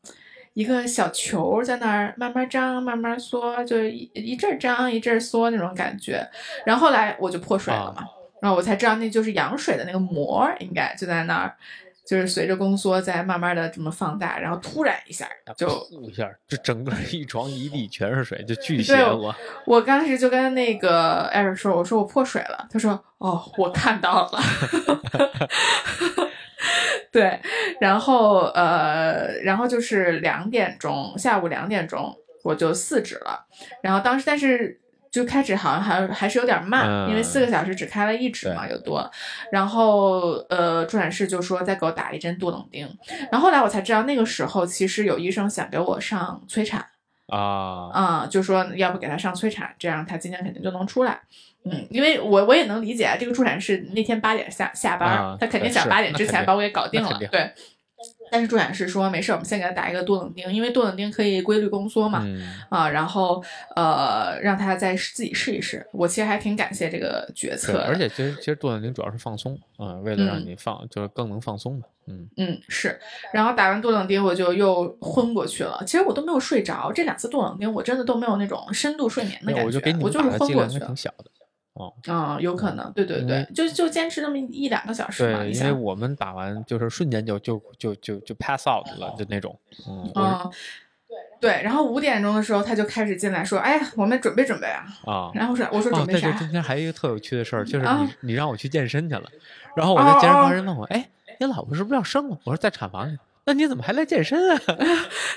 [0.53, 6.25] 一个小球在那儿慢慢张、慢慢缩，就一一阵儿张一阵儿缩那种感觉。
[6.65, 8.03] 然后后来我就破水了嘛，
[8.41, 11.55] 然后我才知道那就是羊水的那个膜儿，应该就在那儿，
[12.07, 19.33] 就是随着宫缩在慢慢的这么放大，然后突然一下就噗一下，就整个一床一地全是水，就巨邪对乎。
[19.65, 24.39] 我当时就跟那个艾瑞说：“我说我破水了。”他说：“哦，我看到了。
[27.11, 27.39] ”对，
[27.79, 32.13] 然后呃，然后就是两点钟，下午两点钟
[32.43, 33.47] 我就四指了。
[33.81, 34.79] 然后当时，但是
[35.15, 39.09] 就开始好像还还是有点慢，嗯因为四个小时只开了一指嘛，有多。
[39.49, 42.85] 然后呃，助产士就说再给我打一针杜冷丁。
[43.31, 46.85] 然后后来我才知道，那个时候其实有医生想给我上催产。
[47.27, 51.21] 啊，啊、就说要不给他上催产，这样他今天肯定就能出来。
[51.63, 57.27] 嗯，因为我我也能理解，这个助产士那天八点下下班，啊他肯定想八点之前把我给搞定了定。
[57.29, 57.51] 对，
[58.31, 62.21] 但是助产士说没事，我们先给他打一个多冷丁，因为多冷丁可以规律宫缩嘛。
[62.23, 63.43] 嗯，啊，然后
[63.75, 65.85] 呃，让他再自己试一试。
[65.91, 72.99] 我其实还挺感谢这个决策对，而且其实其实多冷丁主要是放松，啊，为了让嗯你放，就是更能放松嘛，嗯，嗯，是，
[73.33, 75.81] 然后打完多冷丁我就又昏过去了。
[75.85, 80.85] 其实我都没有睡着，这两次多冷丁我真的都没有那种深度睡眠的感觉，我就给你们就是昏过去了。
[80.87, 81.25] 挺小的，
[81.75, 89.57] 哦，嗯，有可能，对对对就就坚持那么一两个小时嘛，对，因为我们打完就是瞬间就就就就就 pass out 了，就那种，
[89.87, 90.51] 嗯，我嗯，
[91.41, 95.31] 对，然后五点钟的时候他就开始进来说，哎，我们准备准备啊，是啊。
[95.33, 96.39] 然后我说我说哦，对对，准备啥？
[96.39, 99.29] 今天还有一个特有趣的事儿， 就是啊你你让我去健身去了，
[99.75, 101.09] 然后我哦的健身哦房人问我，哎，
[101.39, 102.37] 你老婆是不是要生了？
[102.45, 103.17] 我说在产房里。
[103.47, 104.57] 那你怎么还来健身啊？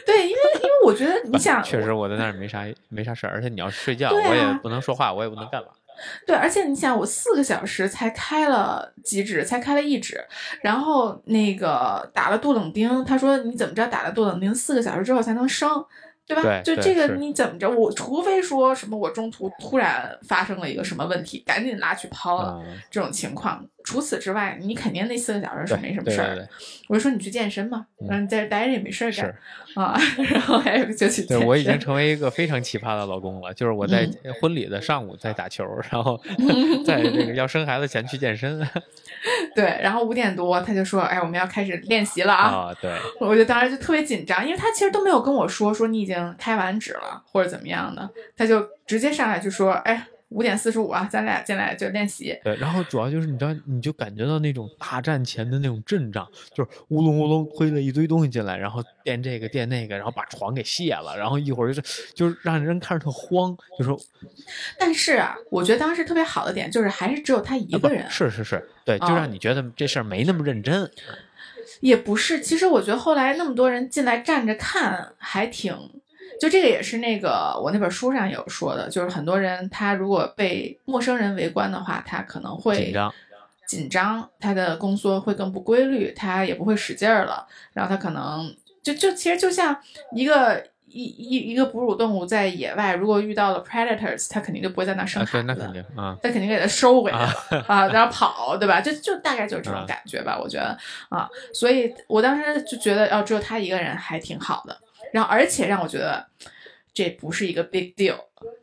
[0.07, 5.69] 对，因为因为我觉得你 想，确实我在那儿没啥没啥事儿，而且你要睡觉，啊我也不能说话，我也不能干嘛。
[6.27, 10.25] 对，而且你想，我四个小时才开了几指，才开了一指，
[10.63, 15.85] 然后那个打了杜冷丁，他说你怎么着打了杜冷丁，四个小时之后才能生，
[16.29, 16.61] 对吧？
[16.63, 26.47] 就这个你怎么着，我除非说什么我中途突然发生了一个什么问题，赶紧拉去抛了、嗯，这种情况，除此之外，你肯定那四个小时是没什么事儿
[26.89, 29.35] 我就说你去健身嘛，你在这待着也没事儿干是。
[29.75, 29.99] 啊，
[30.31, 33.55] 然后还有就去健对，我已经成为一个非常奇葩的老公了。
[33.55, 36.21] 就是我在嗯婚礼的上午在打球，然后
[36.85, 38.67] 在这个要生孩子前去健身
[39.55, 42.49] 对，然后五点多他就说，哎，我们要开始练习了啊。
[42.49, 42.75] 啊。
[42.81, 52.39] 对，我就当时就特别紧张，因为他其实都没有跟我说说你已经开完指了或者怎么样的，他就直接上来就说，哎，五点四十五啊，咱俩进来就练习。
[52.45, 63.99] 对，然后主要就是你知道，你就感觉到那种大战前的那种阵仗，就是乌隆乌隆推了一堆东西进来，然后垫这个垫那个，然后把床给卸了，然后一会儿就是就是让人看着特慌，就说
[64.79, 70.91] 但是啊，我觉得当时特别好的点就是还是只有他一个人，是是是，对，就啊让你觉得这事儿没那么认真。
[71.81, 72.41] 也不是。
[72.41, 75.75] 其实我觉得后来那么多人进来站着看，还挺。
[76.41, 83.15] 就这个也是那个我那本书上有说的，就是很多人他如果被陌生人围观的话，他可能会紧张，
[83.67, 89.77] 紧张，他的宫缩会更不规律，他也不会使劲儿了，然后他可能就就其实就像
[90.13, 97.35] 一个一一一个哺乳动物在野外，如果遇到了 predators，它肯定就不会在那生孩子，那肯定啊，它肯定给它收回来啊
[97.67, 98.81] 啊，然后跑，对吧？
[98.81, 100.75] 就就大概就是这种啊感觉吧，我觉得
[101.11, 104.75] 啊，所以我当时就觉得，哦，只有他一个人还挺好的，
[105.13, 106.27] 然后而且让我觉得
[106.93, 108.17] 这不是一个 big deal。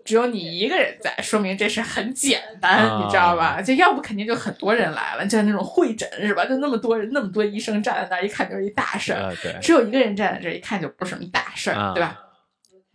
[0.05, 3.61] 只有你一个人在，说明这事很简单，啊你知道吧？
[3.61, 6.45] 就要不肯定就很多人来了，就像那种会诊是吧？
[6.45, 9.33] 就那么多人，那么多医生站在那儿，一看就是一大事儿。
[9.61, 12.21] 只有一个人站在这儿，一看就不是什么大事儿，啊对吧？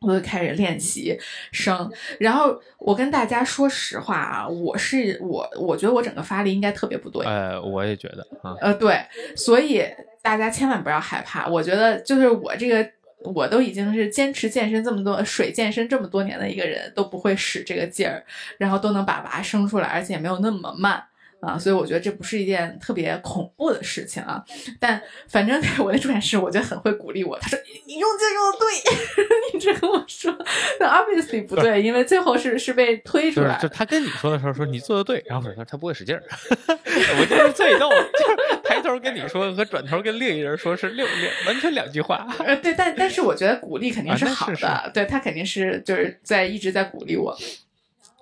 [0.00, 1.18] 我就开始练习
[1.52, 8.98] 声，然后我跟大家说实话啊，我是我，我觉得我整个发力应该特别不对，呃，我也觉得啊，呃，对，
[9.36, 9.84] 所以
[10.22, 11.46] 大家千万不要害怕。
[11.46, 12.90] 我觉得就是我这个，
[13.22, 18.24] 我都已经是坚持健身这么多水健身这么多年的一个人，都不会使这个劲儿，
[18.58, 21.04] 然后都能把娃生出来，而且没有那么慢。
[21.40, 24.44] 啊，所以我觉得这不是一件特别恐怖的事情啊，
[24.78, 30.36] 但反正我的助产士我觉得很会鼓励我，他说你用劲用的对，你 一直跟我说，
[30.78, 36.22] 那 obviously 不对，因为最后是是被推出来的，就他跟你说的时候说你做的对，然后他他不会使劲儿，
[36.68, 42.26] 我就是最逗，就是抬头跟你说和转头跟另一人说是六两完全两句话。
[42.38, 47.36] 呃，对，但但是我觉得鼓励肯定啊是好的，那是是对他肯定是就是在一直在鼓励我。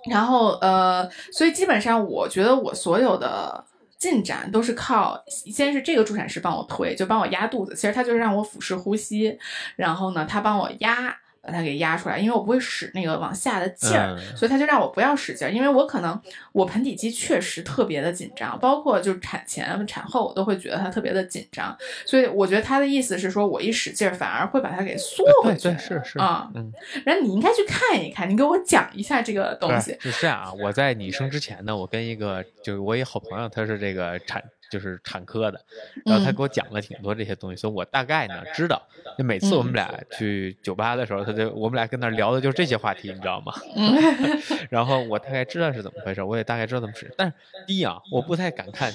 [0.07, 3.63] 然后呃，所以基本上我觉得我所有的
[3.97, 9.37] 进展都是靠，先是这个助产师帮我推，就帮我压肚子，其实他就是让我腹式呼吸，
[9.75, 11.17] 然后呢，他帮我压。
[11.49, 16.19] 把它给压出来，因为我不会使那个往下的劲儿，嗯所以他就让我不要使劲儿，因为我可能
[16.51, 25.63] 我盆底肌确实特别的紧张，包括就是产前、产后，我都会觉得它特别的紧张，所以我觉得他的意思是说我一使劲儿反而会把它给缩回去。
[25.63, 26.71] 对对是是啊，嗯，
[27.05, 29.95] 然后你应该去看一看，你给我讲一下这个东西。
[29.99, 30.53] 是这样啊。
[30.53, 35.59] 我在你生之前呢，我跟一个就是我一好朋友，他是这个产就是产科的，
[36.05, 38.81] 然后他嗯给我讲了挺多这些东西，所以我大概呢知道。
[39.17, 43.53] 就每次我们俩去酒吧的时候，他就我们俩跟那儿聊的就是这些话题，你知道吗？
[43.75, 43.93] 嗯
[44.69, 47.11] 然后我大概知道是怎么回事，我也大概知道怎么使。
[47.17, 47.33] 但是
[47.65, 48.93] 第一啊，我不太敢看，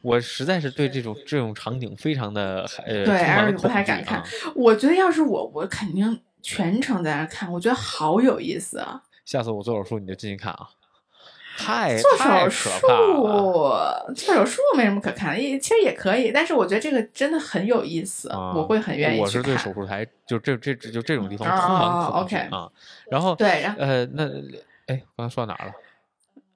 [0.00, 9.02] 我实在是对这种这种场景非常的呃，对而且不太敢看啊我觉得要是我，我肯定全程在那儿看，我觉得好有意思啊！
[9.24, 10.68] 下次我做手术你就进去看啊，
[11.58, 12.16] 太做
[12.48, 12.48] 手。
[12.48, 12.86] 术，
[14.14, 19.56] 做手术没什么可看的，也其实也可以，但是我觉得这个真的很有意思，啊我会很愿意我是对。
[19.58, 21.90] 手术台就这这就这种地方哦充满
[22.28, 22.70] 恐啊。
[23.10, 24.24] 然后对，然后呃，那
[24.86, 25.72] 哎，刚才说到哪儿了？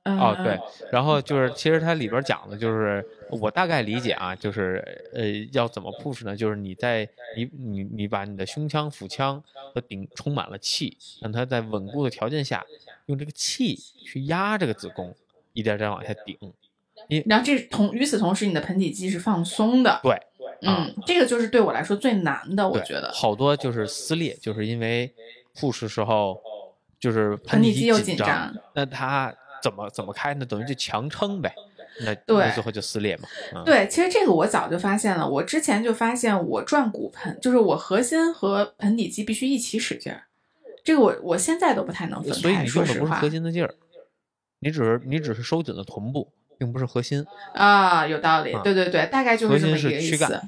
[0.05, 0.59] 嗯，哦，对，
[0.91, 4.83] 然后就是，其实它里边讲的就是，我大概理解啊，就是
[5.15, 6.37] 呃，要怎么 push 呢？
[6.37, 9.41] 就是你在你你你把你的胸腔、腹腔
[9.73, 12.65] 和顶充满了气，让它在稳固的条件下，
[13.07, 15.15] 用这个气去压这个子宫，
[15.53, 16.37] 一点点往下顶。
[17.09, 20.01] 你然后这同与此同时，你的盆底肌是放松的。
[20.03, 20.13] 对，
[20.69, 23.13] 啊嗯，这个就是对我来说最难的，我觉得。
[23.13, 25.13] 好多就是撕裂，就是因为
[25.55, 26.41] push 时候
[26.99, 30.45] 就是盆底肌又紧张，那它怎么怎么开呢？
[30.45, 31.55] 等于就强撑呗，
[32.01, 32.15] 那
[32.51, 33.29] 最后就撕裂嘛。
[33.55, 35.29] 嗯、对，其实这个我早就发现了。
[35.29, 40.25] 我之前就发现，我转骨盆就是我核心和盆底肌必须一起使劲儿。
[40.83, 43.75] 这个我我现在都不太能分开，所以你说实话用的不是核心的劲儿，
[44.59, 47.25] 你只是你只是收紧了臀部，并不是核心。
[47.55, 48.61] 啊，有道理啊。
[48.65, 50.43] 对对对，大概就是这么一个意思。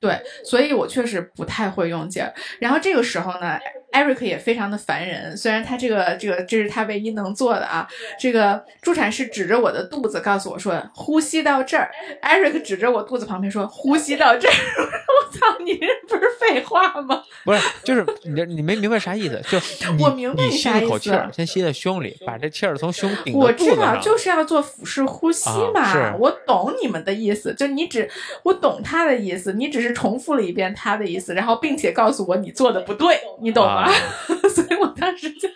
[0.00, 2.32] 对，所以我确实不太会用劲儿。
[2.60, 3.58] 然后这个时候呢
[3.92, 5.36] ，Eric 也非常的烦人。
[5.36, 11.90] 虽然他这个这个这是他唯一能做的啊，这个助产士指着我的肚子告诉我说呼吸到这儿
[12.22, 14.52] ，Eric 指着我肚子旁边说呼吸到这儿。
[15.08, 17.22] 我操，你这不是废话吗？
[17.44, 19.42] 不是，就是你这你没明白啥意思？
[19.50, 19.58] 就
[19.96, 23.96] 你我明白你啥意了口气儿思，先吸在胸里，把这气儿从胸顶到我知道。
[24.00, 25.92] 就是要做腹式呼吸啊嘛。
[25.92, 28.08] 是我懂你们的意思，就你只
[28.44, 33.82] 我懂他的意思，你只是重复了一遍他的意思，然后并且告诉我你做的不对，你懂吗？
[33.82, 33.92] 啊
[34.48, 35.48] 所以我当时就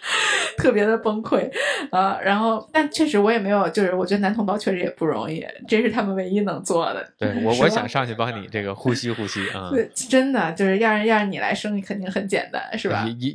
[0.57, 1.51] 特别的崩溃
[1.91, 7.07] 啊、然后，但确实我也没有，就是我觉得男同胞确实也不容易，这是他们唯一能做的。
[7.19, 13.05] 对我，我想上去帮你这个呼吸呼吸啊，对，真的就是要让要让你来生，肯定很简单，是吧？
[13.19, 13.35] 也也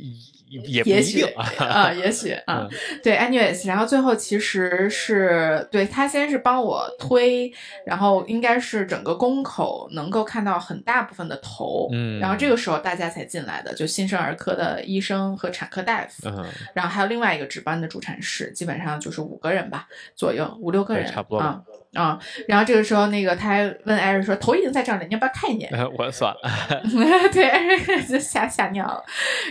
[0.50, 1.52] 也也许啊。
[1.58, 2.68] 啊，也许啊嗯，
[3.02, 7.52] 对，anyways，然后最后其实是对他先是帮我推，
[7.84, 21.62] 然后应该是整个宫口能够看到很大部分的头，嗯然后这个时候大家才进来的，就新生儿科的医生和产科大夫，嗯，然后还有另外一个值班的助产士，基本上就是五个人吧左右，五六个人，对差不多吧
[21.98, 22.08] 啊。
[22.08, 25.70] 啊、然后这个时候，那个他还问艾瑞说：“头已经在这儿了，你要不要看一眼？
[25.98, 26.40] ”我算了，
[27.32, 29.02] 对，艾瑞就吓吓尿了。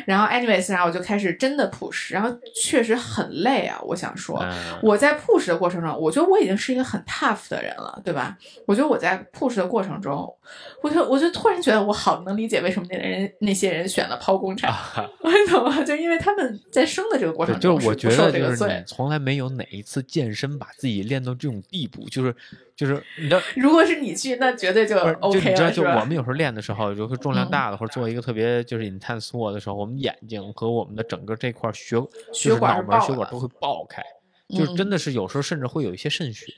[0.06, 3.78] 然后，anyways，然后我就开始真的 push，然后确实很累啊。
[3.84, 8.38] 我想说，嗯我在 push 的过程中，我觉得我已经是一个很 tough 的人了，对吧？
[8.66, 10.34] 我觉得我在 push 的过程中，
[10.82, 15.84] 我就我就突然觉得我好能理解为什么那人那些人选了剖宫产，啊， 你懂吗？
[15.84, 18.84] 就因为他们在生的这个过，程中就是我觉得就是你这个。
[18.86, 22.34] 从来没有哪一次健身把自己练到这种地步，就是
[22.76, 23.42] 就是你知道。
[23.56, 31.96] 如果是你去，那绝对就不是，就你知道，就我们有时候练的时候，有时候重量嗯大的，或者做一个特别就是 intense 握的时候，我们眼睛和我们的整个这块血
[32.34, 34.04] 血就是管脑门血管都会爆开，
[34.50, 36.52] 就是嗯真的是有时候甚至会有一些渗血。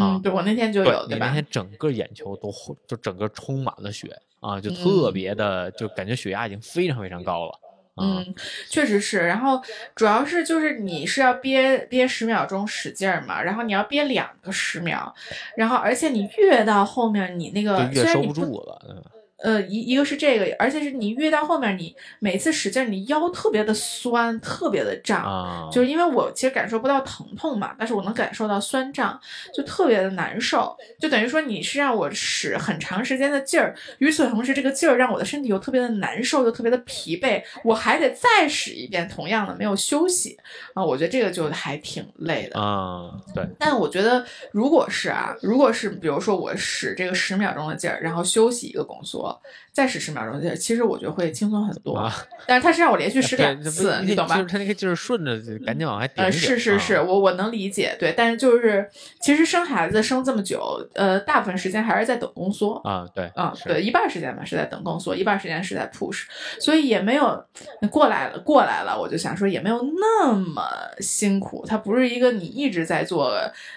[0.00, 1.30] 啊嗯，对我那天就有，对那？
[1.32, 2.50] 天整个眼球都
[2.86, 4.08] 就整个充满了血
[4.40, 7.52] 啊，就嗯特别的，就感觉血压已经非常非常高了。
[7.94, 8.34] 啊，嗯，
[8.68, 9.18] 确实是。
[9.26, 9.60] 然后
[9.94, 15.14] 主要是就是你是要憋憋十秒钟使劲儿嘛，然后你要憋两个十秒，
[15.56, 18.86] 然后而且你越到后面你那个越收不虽然你不住了。
[18.88, 19.02] 嗯
[19.42, 25.22] 呃，一一个是这个，而且是你越到后面，你每次使劲儿，你腰特别的酸，特别的胀。
[25.22, 29.20] 啊，就是因为我其实感受不到疼痛嘛，但是我能感受到酸胀，
[29.54, 40.38] 就特别的难受，就等于说你是让我使很长时间的劲儿，与此同时这个劲儿让我的身体又特别的难受，又特别的疲惫，我还得再使一遍同样的，没有休息
[40.74, 42.60] 啊，我觉得这个就还挺累的。
[42.60, 49.40] 啊，对，但我觉得，如果是啊，如果是比如说我使这个十秒钟的劲儿，然后休息一个宫缩，后
[49.72, 51.94] 再使十秒钟，其实我觉得会轻松很多。
[51.94, 52.12] 啊
[52.44, 54.36] 但是他是让我连续使两次，你懂吧？
[54.36, 56.32] 就是他那个劲儿顺着，就赶紧往外顶。
[56.32, 58.88] 是是是，啊我我能理解，对，但是就是
[59.20, 62.74] 其实生孩子生这么久，呃，大部分时间还是在等宫缩。
[62.84, 66.24] 啊，对啊，是对，一半时间吧是在等宫缩，一半时间是在 push，
[66.58, 67.44] 所以也没有
[67.90, 70.64] 过来了，过来了，我就想说也没有那么
[70.98, 73.32] 辛苦，它不是一个你一直在做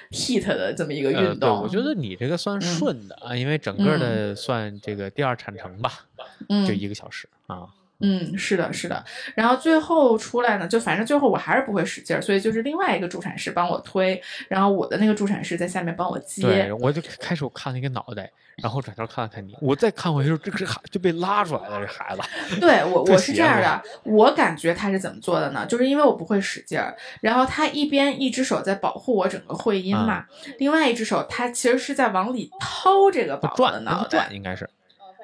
[0.09, 1.61] heat 的这么一个运动。
[1.61, 6.05] 我觉得你这个算顺的啊，因为整个的算这个第二产程吧，
[6.49, 7.67] 嗯就一个小时啊。
[8.01, 9.01] 嗯，是的，是的。
[9.35, 16.41] 然后最后出来呢，就反正最后我还是不会使劲儿，所以就是另外一个助产士帮我推，然后我的那个助产士在下面帮我接。
[16.41, 22.21] 对，我就开始我看了一个脑袋，然后转头看了看你，我再看回去，这个孩就被拉出来了，这孩子。
[22.59, 25.65] 对我我是这样的，我感觉他是怎么做的呢？
[25.65, 30.25] 就是因为我不会使劲儿，然后他一边一只手在保护我整个会阴嘛，
[30.59, 34.69] 另外一只手他其实是在往里掏这个宝宝的转，脑袋应该是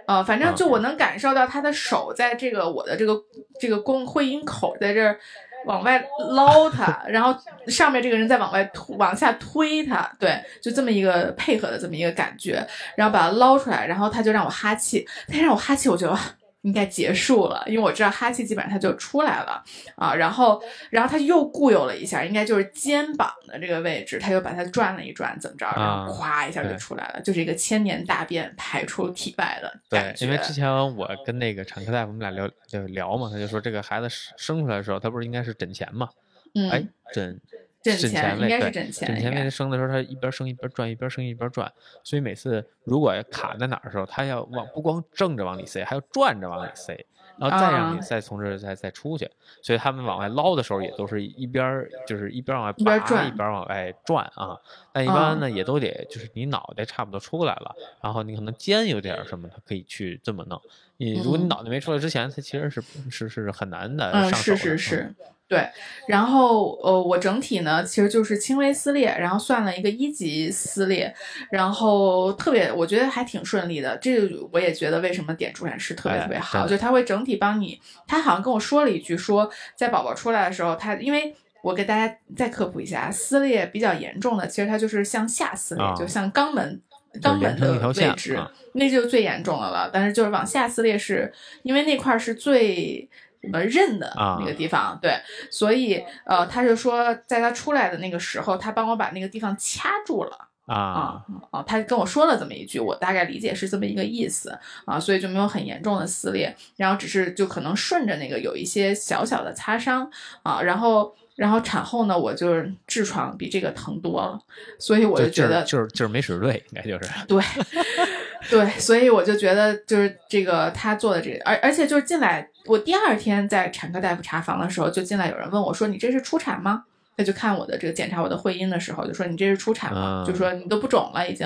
[0.07, 3.15] 呃，反正啊就我能感受到他的手在这个我的这个
[3.59, 5.17] 这个公会阴口在这儿
[5.65, 7.35] 往外捞他， 然后
[7.67, 16.17] 上面这个人在往外推往下推他，对，就这么一个配合的这么一个感觉，然后把他捞出来，然后他就让我哈气，他让我哈气，我觉得。
[16.63, 19.63] 哇应该结束了，因为我知道哈气基本上它就出来了
[19.95, 36.09] 啊，然后，然后他又固有了一下，应该就是肩膀的这个位置，他又把它转了一转，怎么着，然啊后咵一下就出来了，就是一个千年大便排出体外的感对，因为之前我跟那个产科大夫我们俩聊就聊嘛，他就说这个孩子生生出来的时候，他不是应该是枕前嘛？
[36.53, 37.39] 嗯，哎，枕
[37.81, 41.71] 枕前位前应该是对枕前应该枕前位他生的时候，它一边生一边转，一边生一边转，
[42.03, 47.05] 所以每次如果卡在哪儿的时候，它要往不光正着往里塞，还要转着往里塞，
[47.37, 49.29] 然后再让你啊再从这儿再再出去。
[49.61, 54.57] 所以他们往外捞的时候，也都是一边儿就是一边儿往外拔，一边转一边儿往外转啊。
[54.93, 60.61] 但一般呢，也都得就是你脑袋差不多出来了，然后你可能肩有点什么，它可以去这么弄。
[60.97, 64.57] 你如果你嗯脑袋没出来之前，它其实是是是很难的嗯，上手的。
[64.57, 65.15] 是是是，
[65.51, 65.67] 对。
[66.07, 71.13] 然后呃，我整体呢其实就是轻微撕裂，然后算了一个一级撕裂，
[71.51, 73.97] 然后特别我觉得还挺顺利的。
[73.97, 77.77] 这个我也觉得为什么点助产师特别哎特别好，就他会整体帮你。
[78.07, 81.35] 他好像跟我说了一句说，在宝宝出来的时候，他因为。
[81.63, 86.81] 我给大家再科普一下，撕裂比较严重的，其实它就是向下撕裂，啊就像肛门
[87.21, 88.35] 肛门的位置，
[88.73, 89.87] 那就最严重的了。
[89.93, 91.31] 但是就是往下撕裂是，
[91.61, 93.07] 因为那块儿是最
[93.41, 95.19] 什么韧的啊那个地方，对，
[95.49, 100.47] 所以呃，他就说在他出来的那个时候，他帮我把那个地方掐住了。
[100.67, 101.63] 啊啊啊！
[101.63, 110.09] 他跟我说了这么一句，我大概理解是这么一个意思啊，所以就没有很严重的撕裂，然后只是就可能顺着那个有一些小小的擦伤
[110.43, 114.39] 啊，然后然后产后呢，我就是痔疮比这个疼多了，
[114.79, 117.09] 所以我就觉得就是就是没使对，应该就是。
[117.27, 117.43] 对，
[118.49, 126.83] 对，所以我就觉得就是这个他做的这个，而而且就是进来，我第二天在产科大夫查房的时候，就进来有人问我说：“你这是初产吗？”
[127.17, 131.45] 他就看我的这个检查我的会阴的时候，就说：“你这是初产吗？”嗯就说你都不肿了，已经，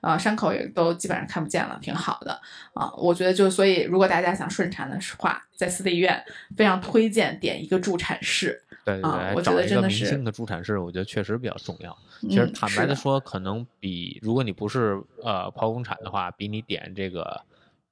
[0.00, 2.38] 啊、伤口也都基本上看不见了，挺好的
[2.74, 2.92] 啊。
[2.96, 6.22] 我觉得就所以，如果大家想顺产的话，在私立医院
[6.56, 8.62] 非常推荐点一个助产士。
[8.86, 11.96] 对对对，找一个明星的助产士，我觉得确实比较重要。
[12.20, 17.42] 其实坦白的说，可能比如果你不是呃剖宫产的话，比你点这个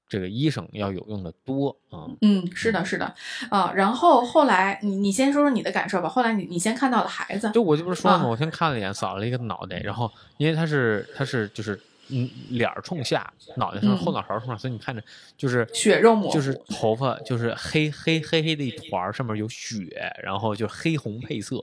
[0.09, 2.07] 这个医生要有用的多啊。
[2.20, 3.12] 嗯，是的，是的，
[3.51, 6.09] 啊，然后后来你你先说说你的感受吧。
[6.09, 8.24] 后来你你先看到了孩子，就我就不是说了吗？
[8.24, 11.76] 啊我先看了一眼，扫了一个脑袋，然后因为他是他是就是
[12.09, 15.02] 嗯脸儿冲下，脑袋是嗯后脑勺冲上，所以你看着
[15.36, 21.57] 就是血肉模糊就是头发就是黑黑黑黑的一团儿，上面有血，然后就黑红配色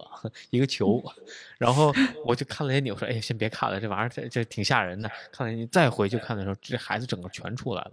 [0.49, 1.01] 一个球，
[1.57, 1.93] 然后
[2.25, 5.09] 我就看了一眼你，我说哎呀先别看了，这玩意儿这这挺吓人的。
[5.31, 7.91] 看了你再回去看的时候，这孩子整个全出来了。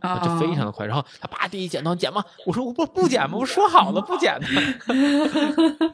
[0.00, 2.22] 啊，就非常的快，然后他啪第一剪刀剪吗？
[2.44, 3.38] 我说我不不剪吗？
[3.38, 4.46] 我说好了不剪的。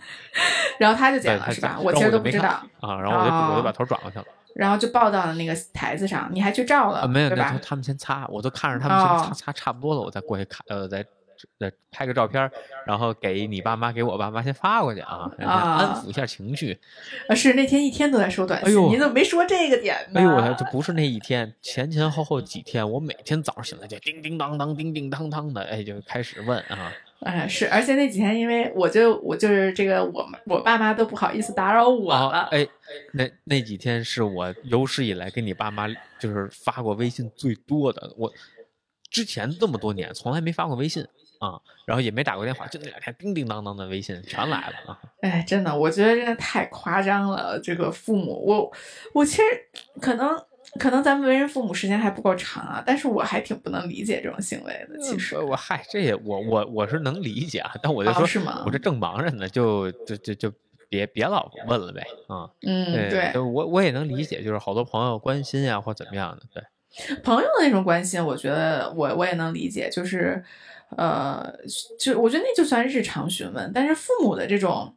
[0.80, 1.78] 然后他就剪了是吧？
[1.78, 2.48] 我其实都不知道，
[2.80, 4.24] 啊，然后我就我就哦把头转过去了。
[4.54, 7.30] 然后就抱到了那个台子上，你还去照了，啊，没有？
[7.30, 11.04] 那他他们先擦，我都看着他们先擦哦擦差不多了，我再过去看，呃，再
[11.58, 12.48] 再拍个照片，
[12.86, 16.78] 然后给你爸妈给我爸妈先发过去啊，安抚一下情绪。
[17.28, 20.20] 啊，是那天一天都在收短信，哎呦你怎么没说这个点呢？
[20.20, 26.92] 哎呦我这不是那一天，前前后后几天，我每天早上醒来就叮叮当当、叮叮当当的，哎，就开始问啊，
[27.24, 32.66] 哎，是，而且那几天因为我就我就是这个我我爸妈都不好意思打扰我了，啊，哎，
[33.12, 35.86] 那那几天是我有史以来跟你爸妈
[36.18, 38.32] 就是发过微信最多的，我
[39.10, 41.04] 之前这么多年从来没发过微信
[41.38, 44.98] 啊，然后也没打过电话，就那两天叮叮当当的微信全来了啊。
[45.20, 47.58] 哎，真的，我觉得真的太夸张了。
[47.60, 48.72] 这个父母，我
[49.12, 49.42] 我其实
[50.00, 50.28] 可能
[50.78, 54.98] 可能咱们为人父母时间还不够长啊，但是我还挺不能理解这种行为的。
[54.98, 60.52] 其实，我嗨，这也我我我是能理解啊，但我就哦说，是吗我这正忙着呢，就就就就
[60.88, 62.48] 别别老问了呗啊。
[62.62, 70.42] 嗯，对，就我我也能理解，就是好多朋友关心呀或怎么样的，对， 朋友的那种关心，我觉得我我也能理解，就是，
[70.96, 71.52] 呃，
[71.98, 74.94] 就我觉得那就算日常询问，但是父母的这种，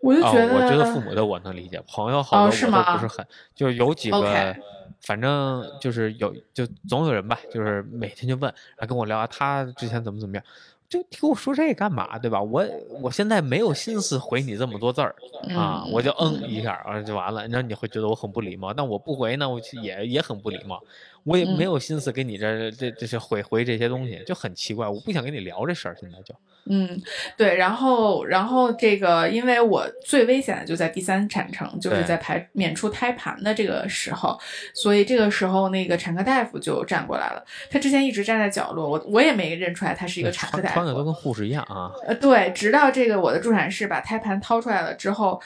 [0.00, 4.54] 我就哦，觉得，我觉得父母的我能理解，朋友好多我不是很，就有几个
[5.00, 10.44] 反正就是有，就总有人吧，就是每天就问，然后跟我聊啊他之前怎么怎么样，
[10.88, 12.42] 就听我说这干嘛，对吧？
[12.42, 12.64] 我
[13.02, 15.14] 我现在没有心思回你这么多字儿
[15.54, 20.82] 啊，嗯我就嗯一下啊就完了，然后你会觉得我很不礼貌，但我不回呢，我也也很不礼貌，
[21.24, 21.66] 我也没嗯。
[21.66, 26.34] 有心思跟你这这这些回回这些东西，就很奇怪，我不想跟你聊这事儿，现在就
[26.70, 27.00] 嗯，
[27.36, 34.38] 对，然后然后这个，因为我最危险的就在第三产程，就是在排娩出胎盘的这个时候，
[34.74, 45.40] 所以这个时候那个产科大夫就站过来了，他之前一直站在角落，我我也没认出来他是一个产科大夫穿的都，跟护士一样啊，呃，对，直到这个我的助产士把胎盘掏出来了之后。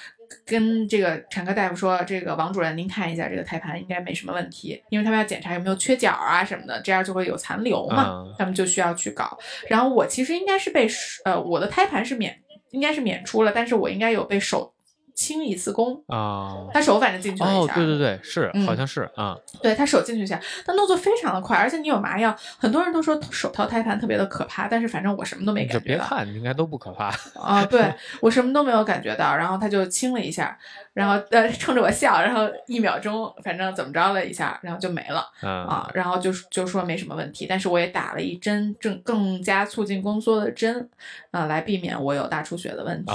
[0.45, 9.39] 跟这个产科大夫说，这个王主任，您看一下这个胎盘应该没什么问题，因为他们要检查有没有缺角啊什么的，这样就会有残留嘛，嗯他们就需要去搞。
[9.69, 10.89] 然后我其实应该是被
[11.25, 12.39] 呃我的胎盘是免
[12.71, 14.73] 应该是免出了，但是我应该有被手
[15.15, 16.67] 清一次宫，啊。
[16.73, 25.85] 他手反正进去了一哦，下，对对对，是，嗯好像是啊，对他手进去一下，但动作非常的快，而且你有麻药，很多人都说手套胎盘特别的可怕，但是反正我什么都没感觉到。
[25.85, 27.13] 别看，应该都不可怕。
[27.41, 30.57] 啊，对我什么都没有感觉到，然后他就清了一下，
[30.95, 40.89] 然后呃冲着我笑，然后一秒钟反正怎么着了一下，然后就没了嗯啊，然后就就说没什么问题，但是我也打了一针正更加促进宫缩的针，
[41.31, 43.13] 啊、来避免我有大出血的问题，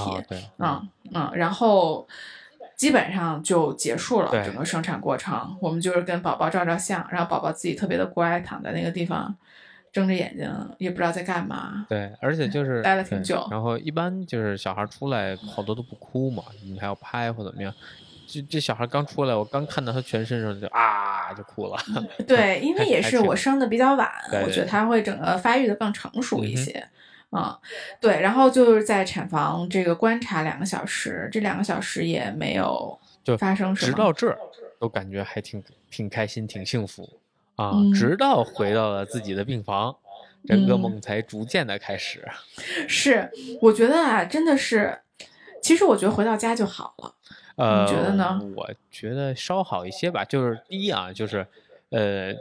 [0.57, 2.07] 嗯嗯，然后
[2.75, 5.57] 基本上就结束了整个生产过程。
[5.61, 9.36] 我们就是跟宝宝照照相，然后宝宝自己特别的乖，躺在那个地方，
[9.98, 11.88] 睁着眼睛，也不知道在干嘛。
[11.89, 17.74] 对，而且就是待了挺久然后一般就是小孩出来好多都不哭嘛，你还要拍或怎么样。
[18.28, 21.78] 这这小孩刚出来，我刚看到他全身上就啊就哭了。
[22.28, 24.08] 对，因为也是我生的比较晚，
[24.43, 26.88] 我觉得他会整个发育的更成熟一些。
[27.32, 27.60] 啊、
[28.00, 33.91] 对，然后就是在产房这个观察两个小时，这两个小时也没有就发生什么。
[33.91, 34.38] 直到这儿
[34.80, 37.10] 都感觉还挺挺开心，挺幸福
[37.58, 37.74] 啊。
[37.76, 39.95] 嗯直到回到了自己的病房，
[40.45, 42.26] 这噩嗯梦才逐渐的开始。
[42.88, 43.30] 是，
[43.62, 45.01] 我觉得啊，真的是，
[45.62, 47.14] 其实我觉得回到家就好了。
[47.58, 48.39] 呃，你觉得呢？
[48.55, 50.24] 我觉得稍好一些吧。
[50.24, 51.45] 就是第一啊，就是。
[51.89, 52.34] 呃，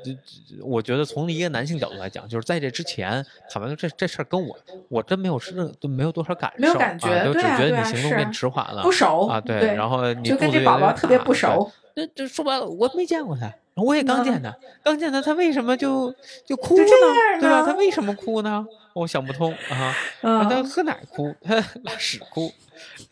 [0.60, 4.58] 我觉得从一个男性角度来讲，就是在这之前，坦白说，这这事儿跟我，
[4.88, 16.14] 我真没有是都没有多少感受，没有感觉啊、就只觉得你行动是变迟缓了，不熟啊，对，对然后你就跟这宝宝特别不熟那这说白了，我没见过他，我也刚见他，刚见他，他为什么就
[16.46, 17.40] 就哭就呢？
[17.40, 17.62] 对吧？
[17.66, 18.66] 他为什么哭呢？
[18.94, 19.94] 我想不通啊。
[20.22, 21.54] 嗯，他喝奶哭，他
[21.84, 22.50] 拉屎哭，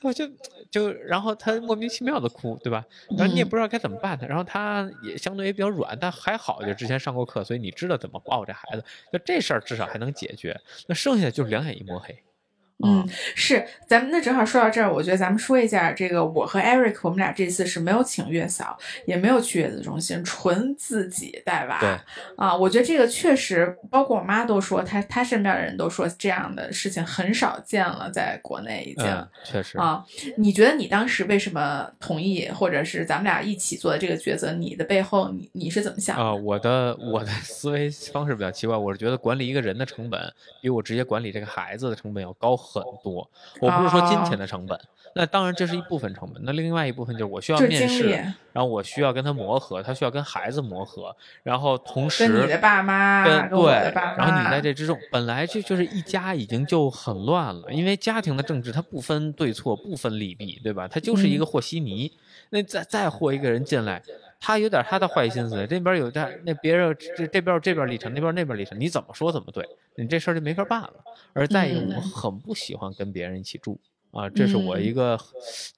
[0.00, 0.26] 我就
[0.70, 2.82] 就然后他莫名其妙的哭，对吧？
[3.10, 10.58] 然后你也嗯不知道该怎么办他，然后他也相对也比较软，但还好，就之前上过课，所以你知道怎么抱这孩子，就这事儿至少还能解决。
[10.86, 12.18] 那剩下的就是两眼一抹黑。
[12.82, 21.78] 嗯，是，咱们那正好说到这儿，我觉得咱们说一下这个，我和 Eric，我们俩这次是没有请月嫂，也没有去月子中心，纯自己带娃。
[21.80, 21.96] 对
[22.36, 29.06] 啊，我觉得这个确实，包括我妈都说，她她身边的人都说这样的事情很少见了，在国内已经。
[29.06, 29.78] 嗯，确实。
[29.78, 30.04] 啊，
[30.36, 34.52] 你觉得你当时为什么同意，或者是咱们俩一起做的这个抉择？
[34.52, 36.22] 你的背后你你是怎么想的？
[36.22, 40.20] 啊、我的我的思维方式比较奇怪，我是觉得管理一个人的成本
[40.60, 42.63] 比我直接管理这个孩子的成本要高很
[43.02, 43.28] 多。
[43.60, 44.78] 我不是说金钱的成本，
[45.14, 48.10] 那当然这是一部分成本，那另外一部分就是我需要面试，
[48.52, 60.88] 然后我需要跟他磨合，他需要跟孩子磨合，然后同时跟你的爸妈，对然后你在这之中，本来这就是一家已经就很乱了，因为家庭的政治它不分对错，不分利弊，对吧？
[60.88, 62.12] 它就是一个和稀泥。
[62.50, 64.00] 那再再和一个人进来，
[64.45, 69.66] 他有点他的坏心思，这边有点那别人这这边有这边立场，那边那边立场，你怎么说怎么对，
[69.97, 70.92] 你这事儿就没法办了。
[71.32, 73.80] 而再一个，嗯我很不喜欢跟别人一起住
[74.11, 75.18] 啊，这是我一个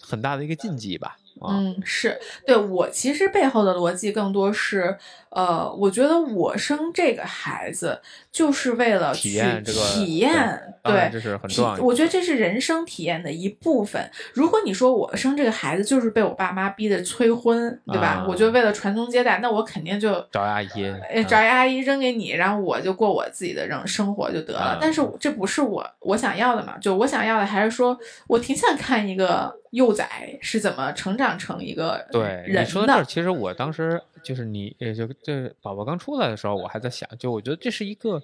[0.01, 1.17] 很大的一个禁忌吧。
[1.41, 4.97] 啊，嗯，是对我其实背后的逻辑更多是，
[5.31, 8.01] 呃，我觉得我生这个孩子
[8.33, 14.11] 就是为了体去验这个体验，对，这是很体重要的我觉得这是人生体验的一部分。
[14.33, 18.07] 如果你说我生这个孩子就是被我爸妈逼的催婚，对吧？
[18.07, 24.75] 啊我就为了传宗接代，那我肯定就找阿姨，呃，嗯找一阿姨扔给你，然后我就过我自己的人生活就得了。
[24.75, 26.77] 嗯但是这不是我我想要的嘛？
[26.79, 30.07] 就我想要的还是说，我挺想看一个幼崽
[30.41, 33.05] 是怎么成长长成一个对你人说到这儿，的。
[33.05, 38.23] 其实我当时就是你，也就这宝宝刚出来的时候，我还在想，就我觉得这是一个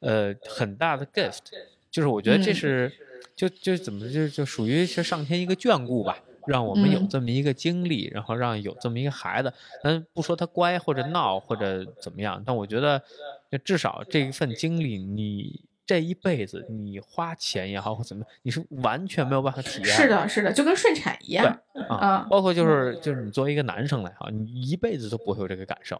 [0.00, 1.38] 呃很大的 gift，
[1.90, 2.92] 就是我觉得这嗯是、
[3.36, 6.18] 就就怎么就就属于是上天一个眷顾吧。
[6.46, 9.52] 让我们有嗯这么一个经历，然后让有这么一个孩子，
[9.84, 13.00] 咱不说他乖或者闹或者怎么样，但我觉得，
[13.62, 15.60] 至少这一份经历，你
[15.90, 19.90] 这一辈子你花钱也好或怎么样，你是完全没有办法体验。
[19.90, 21.44] 是的，是的，就跟顺产一样
[21.88, 25.96] 啊啊，包括就是就是你作为一个男生来哈，你一辈子都不会有这个感受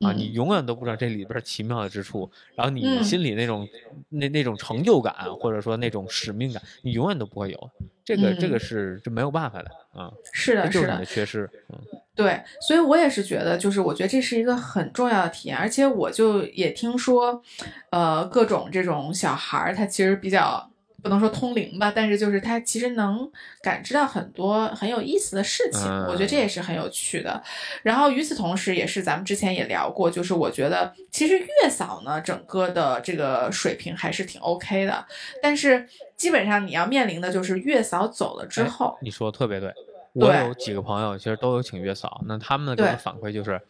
[0.00, 0.18] 啊，嗯。
[0.18, 3.02] 你永远都不知道这里边奇妙的之处，然后你嗯。
[3.02, 3.66] 心里那种
[4.10, 7.70] 那那种成就感或者说那种使命感，你永远都不会有，
[8.04, 8.60] 这个这个嗯。
[8.60, 11.78] 是这没有办法的啊，是的，这就是是你的，缺失，嗯
[12.22, 17.42] 对，所以我也是觉得，就是我觉得这是一个很重要的体验，而且我就也听说，
[17.90, 20.70] 呃，各种这种小孩儿，他其实比较
[21.02, 23.26] 不能说通灵吧，但是就是他其实能
[23.62, 27.42] 感知到很多很有意思的事情，我觉得这也是很有趣的。
[27.82, 35.06] 然后与此同时，也是咱们之前也聊过，就是我觉得其实月嫂呢，整个的这个水平还是挺 OK 的，
[35.42, 39.72] 但是基本上你要面临的就是月嫂走了之哎后，你说的特别对，
[40.14, 43.60] 我有几个朋友其实都有请月嫂，那他们给我对反馈就是，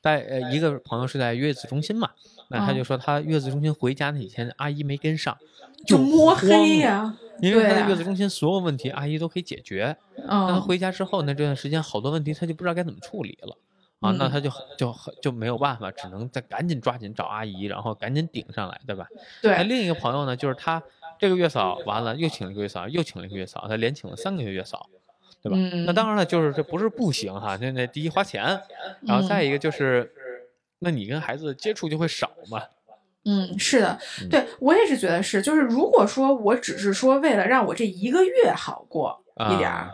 [0.00, 2.10] 在呃一个朋友是在月子中心嘛，
[2.48, 5.36] 那他嗯就说他月子中心回家那几天阿姨没跟上，
[5.86, 13.56] 就摸黑了呀、因为他在月子中心所有问题阿姨都可以解决，那他嗯，回家之后呢，这段时间好多问题他就不知道该怎么处理了。
[14.00, 19.06] 啊，那嗯他就就就没有办法，只能再赶紧抓紧找阿姨，然后赶紧顶上来，对吧？
[19.44, 20.82] 那对，另一个朋友呢，就是他
[21.20, 24.88] 这个月嫂完了，又请了一个月嫂，又请了一个月嫂，他连请了三个月月嫂，
[25.42, 25.56] 对吧？
[25.58, 28.60] 嗯那当然了，就是这不是不行哈，那那第一花钱，
[29.06, 30.10] 然后再一个就是，
[30.78, 32.62] 那你跟孩子接触就会少嘛，
[33.24, 39.76] 嗯，是的，嗯对我也是觉得是，就是如果说我只是说为了让我这一个月好过一点儿。
[39.76, 39.90] 啊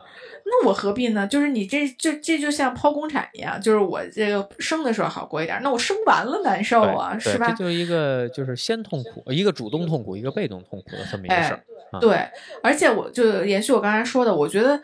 [0.51, 1.26] 那我何必呢？
[1.26, 7.57] 就是你这就这就像剖宫产一样，就是我这个生的时候好过一点，那我生完了难受啊，是吧这？
[7.57, 11.62] 就是一个就是先痛苦，一个主动痛苦，一个被动痛苦的这么一个事儿。
[11.91, 12.16] 啊对，
[12.62, 14.76] 而且我就延续我刚才说的，我觉得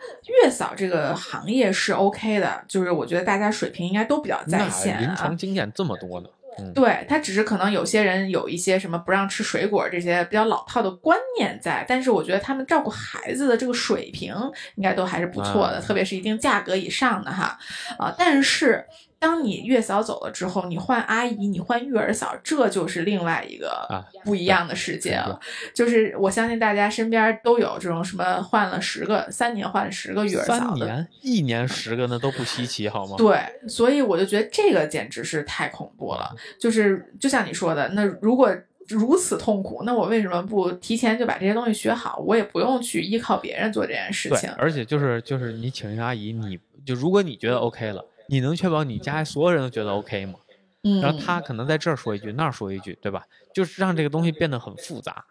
[0.43, 5.37] 月嫂这个行业是 OK 的，就是我觉得大家水平应该都比较在线啊临床。
[5.37, 14.33] 经验这么多呢，嗯，对他只是可能有些人有一些什么不让吃水果这些比较老套的观念在，但是我觉得他们照顾孩子的这个水平
[14.75, 17.57] 应该都还是不错的，啊特别是一定价格以上的哈，
[17.99, 18.83] 啊，但是
[19.19, 25.39] 当你月嫂走了之后，你换阿姨，你换育儿嫂，这就是另外一个啊不一样的世界对了。
[25.73, 33.15] 就是我相信大家身边都有这种什么换了十个，三年换十个育儿嫂的年、一年十个那都不稀奇，好吗？
[33.17, 36.35] 对，所以我就觉得这个简直是太恐怖了。
[36.59, 38.55] 就是就像你说的，那如果
[38.89, 42.17] 如此痛苦，那我为什么不提前就把这些东西学好？
[42.19, 44.51] 我也不用去依靠别人做这件事对情，。
[44.57, 50.39] 而且就是就是你请一个阿姨，你就如果你觉得 OK 了，你能确保你家所有人都觉得 OK 吗？
[50.83, 53.23] 嗯，然后他可能在这儿说一句，那儿说一句，对吧？
[53.53, 55.25] 就是让这个东西变得很复杂。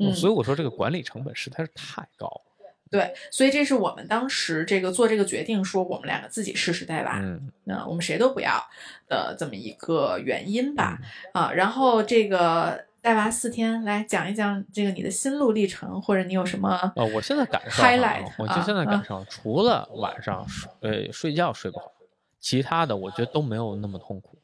[0.00, 2.42] 嗯所以我说这个管理成本实在是太高了。
[2.90, 8.62] 对，所以这是我们当时这个做这个决定，说我们两个自己试试带娃，嗯，那我们谁都不要
[9.08, 10.98] 的这么一个原因吧。
[11.34, 21.92] 嗯啊，然后这个带娃四天，来讲一讲这个你的心路历程，或者你有什么呃，我现在感受哈 highlight 我就啊现在感啊受，除了晚上睡呃睡觉睡不好，
[22.40, 24.38] 其他的我觉得都没有那么痛苦。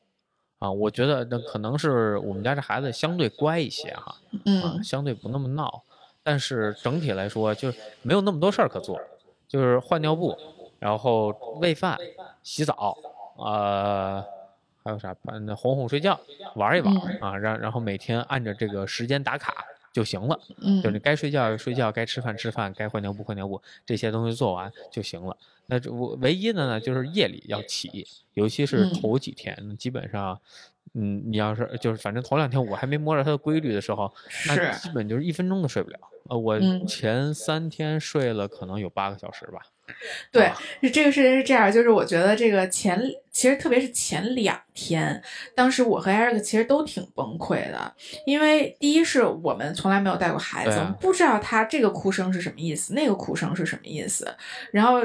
[0.60, 4.16] 啊，我觉得那可能是我们家这孩子相对乖一些哈，啊，
[4.46, 5.82] 嗯相对不那么闹，
[6.22, 8.98] 但是整体来说就是没有那么多事儿可做，
[9.46, 10.34] 就是换尿布，
[10.78, 11.28] 然后
[11.60, 11.98] 喂饭、
[12.42, 12.96] 洗澡，
[13.36, 14.24] 呃，
[14.82, 15.14] 还有啥？
[15.42, 16.18] 那哄哄睡觉，
[16.54, 20.38] 玩一玩、嗯啊，然然后每天按着这个时间打卡就行了。
[20.58, 25.34] 嗯就是你该睡觉睡觉，该吃饭吃饭，该换尿布换尿布，这些东西做完就行了。
[25.66, 30.38] 那我唯一的呢，就是夜里要起，尤其是嗯头几天，基本上，
[30.92, 34.12] 嗯，你要是就是反正头两天我还没摸着它的规律的时候，
[34.46, 35.98] 那是基本就是一分钟都睡不了。
[36.24, 39.60] 呃，我嗯前三天睡了可能有八个小时吧。
[40.32, 45.22] 对啊，是这个事情是这样，就是我觉得这个前其实特别是前两天，
[45.54, 47.94] 当时我和 Eric 其实都挺崩溃的，
[48.26, 54.34] 因为第一是我们从来没有带过孩子，啊我们不知道他这个哭声是什么意思，那个哭声是什么意思，
[54.72, 55.00] 然后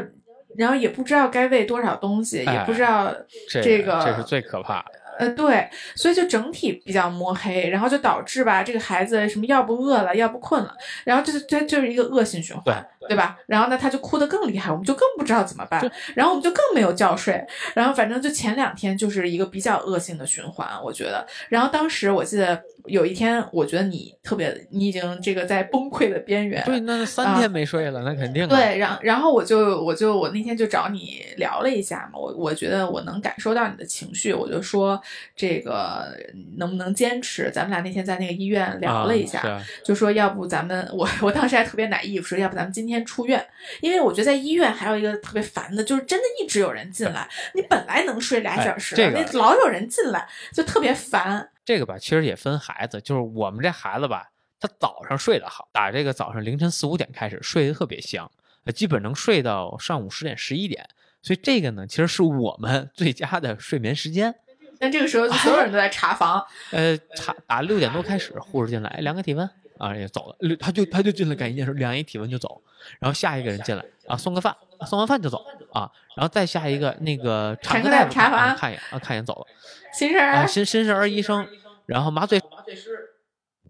[0.55, 3.15] 然后也不知道该喂多少东西，也不知道
[3.49, 4.98] 这这个这是最可怕的。
[5.19, 13.37] 呃，对，所以就整体比较摸黑，然后就导致吧，这个孩子什么要不饿了，要不困了，然后这这就是一个恶性循环，对吧？
[13.45, 15.81] 然后呢，他就哭得更厉害，我们就更不知道怎么办，
[16.15, 21.27] 然后我们就更没有觉睡，然后反正就前两天就是一个比较恶性的循环，我觉得。
[21.49, 26.63] 然后当时我记得有一天，我觉得你特别，你已经这个在崩溃的边缘。
[26.65, 28.47] 对，那三天没睡了，那肯定。
[28.47, 35.01] 对，然然后我就我就我那天就找你聊了一下嘛，我我觉得我能感受到你的情绪，我就说
[35.35, 36.15] 这个
[36.57, 37.49] 能不能坚持？
[37.51, 43.45] 咱们俩那天在那个医院聊了一下，就说要不咱们 我我当时还特别奶意，说要不咱们今天出院，
[43.81, 51.49] 因为我觉得在医院还有一个特别烦的，就是真的一直有人进来，你本来能睡俩小时，那老有人进来，就特别烦。
[51.65, 58.29] 这个吧，其实也分孩子，就是我们这孩子吧，他早上睡得好，打这个早上凌晨四五点开始睡得特别香，
[58.73, 60.87] 基本能睡到上午十点十一点，
[61.21, 64.33] 所以这个呢，其实是我们 最佳的睡眠时间。
[64.79, 69.49] 那这个时候所有人都在查房， 呃，查打六点多开始，护士进来量个体温。
[69.79, 72.61] 啊，也走了，他就他就进来干一件事，量一体温就走，
[72.99, 74.55] 然后下一个人进来啊，送个饭，
[74.85, 75.41] 送完饭就走
[75.71, 79.45] 啊，然后再下一个那个产科大夫查房看一眼啊，看一眼走了，
[79.93, 81.47] 新生儿新新生儿医生。
[81.85, 82.89] 然后麻醉麻醉师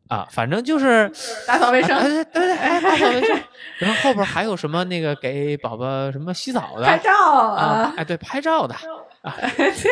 [0.09, 1.09] 啊，反正就是
[1.47, 3.39] 打扫卫生，对对对，打扫卫生。
[3.79, 8.75] 然后后边还有什么那个给宝宝什么洗澡的、拍照啊，哎对，拍照的
[9.21, 9.33] 啊，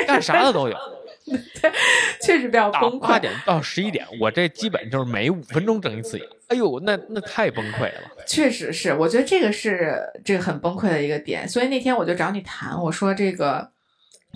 [0.05, 0.75] 干啥的都有。
[2.21, 3.07] 确实比较崩溃。
[3.07, 6.27] 八点到十一点，我这基本就是每五分钟睁一次眼。
[6.47, 8.01] 哎呦，那那太崩溃了。
[8.25, 11.47] 确实是，我觉得这个是这个很崩溃的一个点。
[11.47, 13.71] 所以那天我就找你谈，我说这个。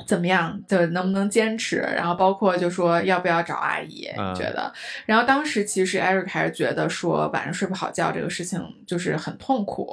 [0.08, 0.60] 怎么样？
[0.68, 1.78] 就能不能坚持？
[1.78, 4.08] 然后包括就说要不要找阿姨？
[4.08, 4.72] 你觉得？
[5.06, 9.88] 然后当时其实 Eric 还是觉得说晚上睡不好觉这个事情就是很痛苦，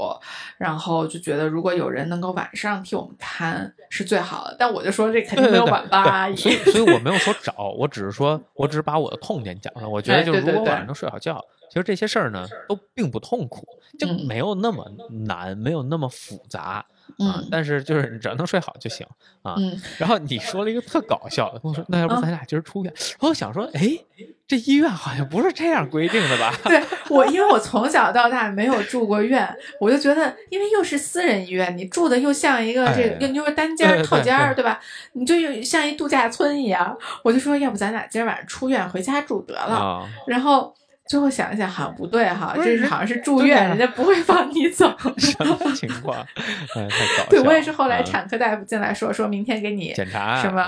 [0.57, 4.57] 然后就觉得如果有人能够晚上替我们看是最好的。
[4.59, 9.89] 但我就说这肯定没有晚班阿姨，所以所以我没有说找，我只是说我只是把我的痛点讲了。
[9.89, 13.67] 我觉得就是如果晚上能睡好觉，其实这些事儿呢都并不痛苦，
[13.99, 14.91] 就没有那么
[15.27, 16.87] 难，没有那么复杂。
[17.19, 19.07] 啊，但是就是只要能睡好就行
[19.43, 19.57] 啊。
[19.99, 22.93] 然后你说了一个特搞笑的，跟我说那要不咱俩今儿出院？
[23.21, 23.99] 我想说，哎，
[24.47, 26.55] 这医院好像不是这样规定的吧？
[26.65, 29.49] 对 我，因为我从小到大没有住过院，
[29.81, 34.81] 我就觉得，因为又是私人医院，你住的又像一个这个，又是单间套间儿，对吧？
[35.13, 36.97] 你就又像一度假村一样。
[37.25, 40.09] 我就说，要不咱俩今儿晚上出院回家住得了。
[40.27, 40.75] 然后。
[41.09, 44.95] 最后想一想，好像不对哈，这是好像是住院，人家不会放你走。
[45.19, 46.17] 什么情况？
[46.77, 47.27] 哎，太搞笑。
[47.31, 50.63] 对我也是后来产科大夫进来说，说明天给你检查什么，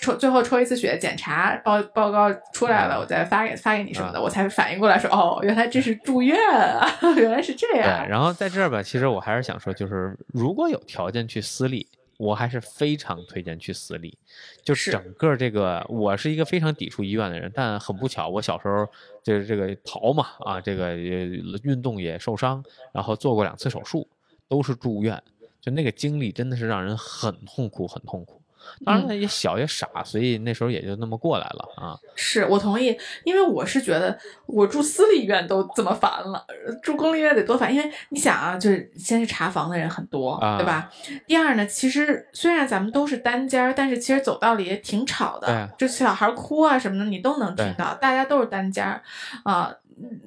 [0.00, 8.04] 抽最后抽一次血，检查报报告出来了，我再发给发给你什么的，我才反应过来说，哦，原来这是住院啊， 原来是这样。
[8.04, 11.86] 对，然后在这儿吧，其实我还是想说，就是如果有条件去私立。
[12.16, 14.16] 我还是非常推荐去私立，
[14.62, 18.86] 就整个这个，我是一个非常抵触医院的人，但很不巧，我小时候
[19.22, 24.08] 就是这个逃嘛，啊，这个运动也受伤，然后做过两次手术，
[24.48, 25.20] 都是住院，
[25.60, 28.40] 就那个经历真的是让人很痛苦，很痛苦。
[28.84, 31.98] 当然他也小也傻，所以那时候也就那么过来了啊。
[32.14, 36.44] 是我同意，因为我是觉得我住私立医院都这么烦了，
[36.82, 37.74] 住公立医院得多烦。
[37.74, 40.90] 因为你想啊，就是先是查房的人很多，对吧？
[41.26, 47.94] 第二呢，其实虽然咱们都是单间儿，但是其实走道里也挺吵的，就小孩哭啊什么的，你都能听到。
[47.94, 49.02] 大家都是单间儿
[49.44, 49.74] 啊，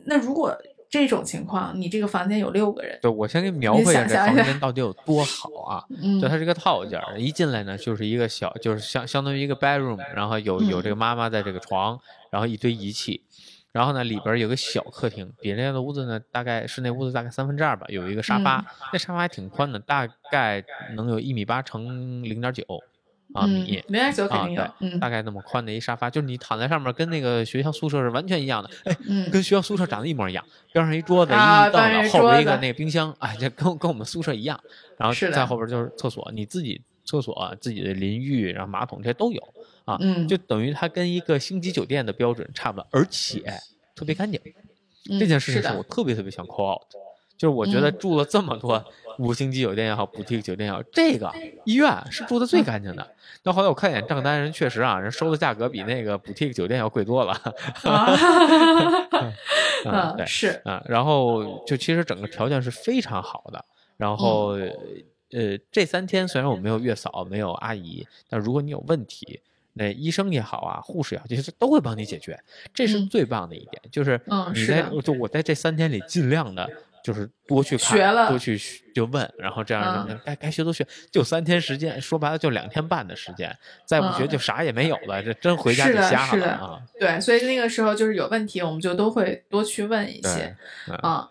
[0.06, 0.58] 那如果。
[0.90, 2.98] 这种情况，你这个房间有六个人。
[3.02, 5.84] 对，我先给你描绘一下这房间到底有多好啊！
[6.22, 12.00] 就它是个套间，一进来呢就是一个小，就是相相当于一个 bedroom，然后有有这个妈妈在这个床，
[12.32, 13.22] 然后一堆仪器，
[13.72, 20.64] 然后呢里边有个小客厅，比那样的屋子呢大概是那屋子大概三分之二吧，有一个沙发，那沙发还挺宽的，大概
[20.96, 22.64] 能有一米八乘零点九。
[23.34, 28.98] 啊米，零点九肯定有，大概那么宽的一沙发，就是你躺在上面，跟那个学校宿舍是完全一样的，哎，
[29.32, 31.36] 跟学校宿舍长得一模一样，边上一桌子，一
[31.72, 34.60] 凳子，后边一个那个冰箱，哎，这跟跟我们宿舍一样，
[34.98, 39.42] 然后在后边就是厕所，你自己厕所自己的淋浴，然后马桶这些都有
[39.86, 43.44] 啊，就等于它跟一个星级酒店的标准差不多，而且
[43.94, 44.40] 特别干净，
[45.20, 46.82] 这件事情是我特别特别想 call out，
[47.38, 48.84] 就是我觉得住了这么多。
[49.20, 51.32] 五星级酒店也好，补贴酒店也好，这个
[51.66, 53.16] 医院是住的最干净的。
[53.44, 57.34] 到后来我看一眼账单，人确实啊，人收的价格比那个补贴酒店要贵多了。
[57.84, 58.16] 啊，
[60.18, 63.64] 对，是啊，然后就其实整个条件是非常好的。
[63.96, 64.50] 然后
[65.32, 69.40] 呃，这三天虽然我没有月嫂，没有阿姨，但如果你有问题，
[69.74, 72.38] 那医生也好啊，护士也好，其实都会帮你解决。
[72.74, 74.20] 这是最棒的一点，就是
[74.54, 76.70] 你在就我在这三天里尽量的。
[77.08, 83.56] 就是多去看，学了多去学就问，然后这样嗯该该学都学，就三天时间，说白了就两天半的时间，
[83.86, 86.82] 再不学嗯就啥也没有了，这真回家是的得瞎了啊！
[87.00, 90.58] 对，所以那个时候就是有问题，我们就都会多去问一对些。，
[90.90, 91.30] 嗯啊，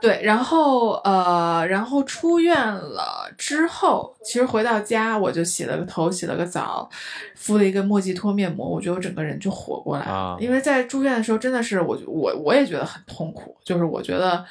[0.00, 6.88] 对，然后呃，然后出院了之后，其实回到家我就洗了个头，洗了个澡，
[7.34, 10.12] 敷了一个莫吉托面膜，我觉得我整个人就活过来了。
[10.12, 14.44] 啊因为在住院的时候，真的是我我我也觉得很痛苦，就是我觉得。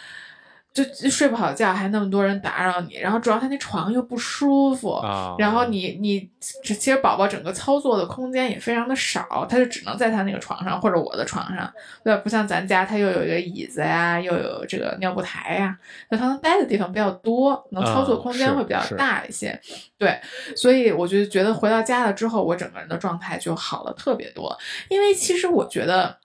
[0.76, 11.74] 就就睡不好觉，还那么多人打扰你，然后主要他那床又不舒服，啊，然后你你其实宝宝整个操作的空间也非常的少，他就只能在他那个床上或者我的床上，
[12.04, 12.22] 对吧？
[12.22, 15.78] 不像咱家，他又有一个椅子呀，又有这个尿布台呀，
[16.10, 19.58] 那他能待的地方比较多，能操作嗯空间会比较大一些。
[19.98, 20.20] 对，
[20.58, 24.54] 所以我就觉得回到家了之后，我整个人的状态就好了特别多。
[24.90, 26.18] 因为其实我觉得，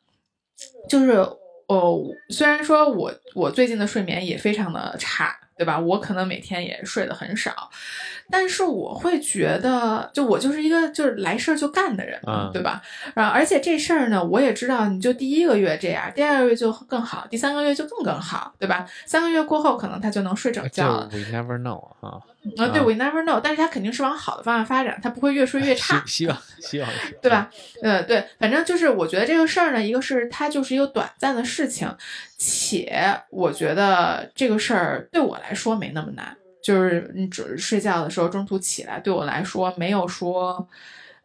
[0.88, 1.24] 就是
[1.70, 5.78] 哦，虽然说我我最近的睡眠也非常的差，对吧？
[5.78, 7.70] 我可能每天也睡得很少，
[8.28, 12.18] 但是我会觉得，就我就是一个就是来事儿就干的人
[12.52, 12.82] 对吧？
[13.14, 18.84] 啊，而且这事儿呢，我也知道，你就第一个月这样，第二个月就更好，第三个月就更更好，对吧？
[19.06, 21.08] 三个月过后，可能他就能睡整觉了。
[21.12, 22.18] we never know 啊，
[22.56, 26.02] 啊，对啊，we never know，但是他肯定是往好的方向发展，他不会越睡越差。
[26.06, 27.30] 希希望希望对？
[27.30, 27.50] 吧？
[27.82, 31.94] 呃，对，反正就是我觉得这个事儿呢，一个是它就是一个短暂的事情，
[32.38, 40.66] 且我觉得这个事儿对我来说没那么难，就是你只睡觉的时候中途起来，对我来说没有说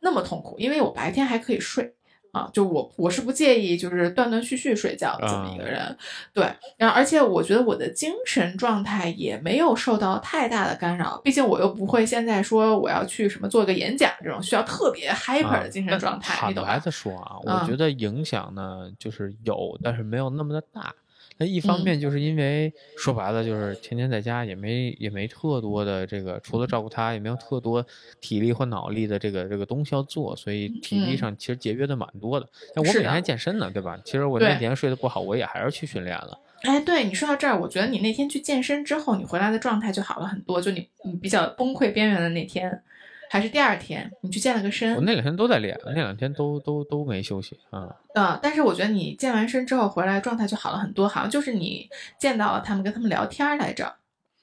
[0.02, 1.94] 那么痛苦，因为我白天还可以睡。
[2.36, 5.98] 啊，就我我是不介意就是断断续续睡觉的这么一个人，
[6.34, 6.44] 对，
[6.76, 16.78] 然后而且我觉得我的精神状态也没有受到太大的干扰，毕竟我又不会现在说我要去什么做个演讲这种需要特别 hyper 的精神状态，坦白你懂吧？
[16.80, 20.94] 的说啊，嗯我觉得影响呢就是有，但是没有那么的大。
[21.38, 27.86] 那一方嗯面就是因为说白了就是天天在家也没也没特多的这个，除了照顾他，也没有特多
[28.22, 32.48] 体力或脑力的这个这个东西要做，所以体力嗯上其实节约的蛮多的。
[32.76, 34.00] 那我每天还健身呢，对吧？
[34.06, 36.40] 其实我对那天睡得不好，我也还是去训练了。
[36.62, 40.62] 哎，对你说到这儿，我觉得你那天去健身之后，你回来的状态就好了很多。
[40.62, 42.82] 就你你比较崩溃边缘的那天，
[43.30, 47.96] 还是第二天，你去健了个身我，那两天都在练，那两天都都都没休息啊。
[48.14, 53.96] 呃，但是我觉得你健完身之后回来状态就好了很多，好像就是你见到了他们，跟他们聊天来着。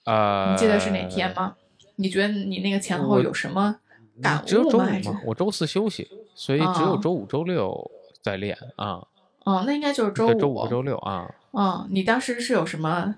[0.05, 1.33] 呃，你记得是哪天？
[1.35, 1.55] 吗？
[1.97, 3.77] 你觉得你那个前后有什么
[4.21, 4.91] 感只有周五悟吗？
[4.91, 7.91] 还是，我周四休息，所以只有哦周五、周六
[8.23, 9.03] 在练啊。
[9.45, 10.35] 哦，那应该就是周五。
[10.35, 11.33] 周五、周六啊。
[11.53, 13.15] 嗯，你当时是有什么？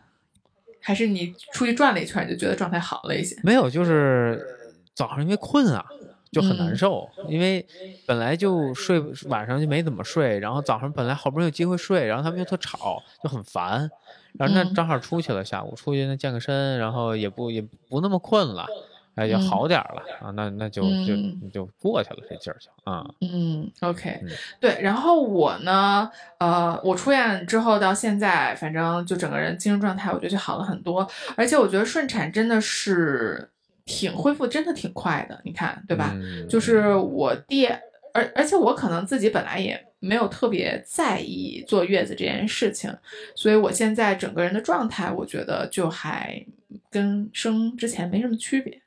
[0.86, 3.34] 还是你出去转了一圈，你就觉得状态好了一些？
[3.42, 4.46] 没有，就是
[4.94, 5.84] 早上因为困啊，
[6.30, 7.66] 就很难嗯受，因为
[8.06, 13.90] 本来就睡晚上就没怎么睡，然后早上本来好不容易有机会睡，然后他们又特吵，就很烦。
[14.38, 18.66] 然后那嗯正好出去了，下午出去那健个身，然后也不也不那么困了，
[19.14, 20.32] 哎，就嗯好点儿了、啊。
[20.32, 23.06] 那那就就嗯就过去了，这劲儿就啊。
[23.20, 24.28] 嗯，OK，嗯
[24.60, 24.80] 对。
[24.82, 31.08] 然后我呢，呃，我出院之后到现在，反正就整个人精神状态，我觉得就好了很多。
[31.36, 33.48] 而且我觉得顺产真的是
[33.84, 36.12] 挺恢复，真的挺快的，你看，对吧？
[36.14, 37.66] 嗯就是我弟，
[38.12, 42.94] 而而且我可能自己本来也没有特别在意坐月子这件事情，
[43.34, 46.44] 所以我现在整个人的状态，我觉得就还
[46.90, 48.80] 跟生之前没什么区别。